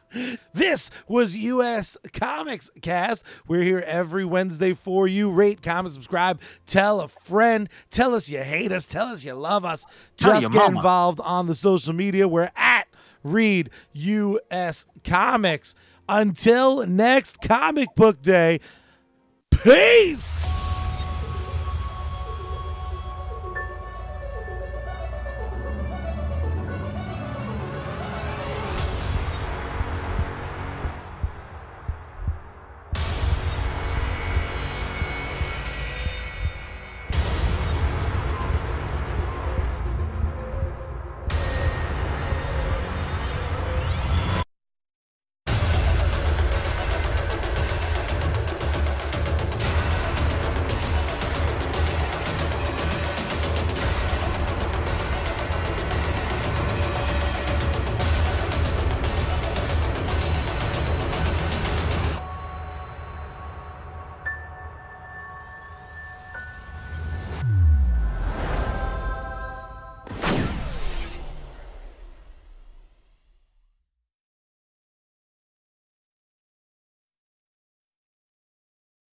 [0.54, 3.24] This was US Comics Cast.
[3.48, 5.32] We're here every Wednesday for you.
[5.32, 9.64] Rate, comment, subscribe, tell a friend, tell us you hate us, tell us you love
[9.64, 9.86] us.
[10.16, 10.76] Just get mama.
[10.76, 12.28] involved on the social media.
[12.28, 12.86] We're at
[13.24, 15.74] Read US Comics.
[16.08, 18.60] Until next comic book day,
[19.50, 20.61] peace.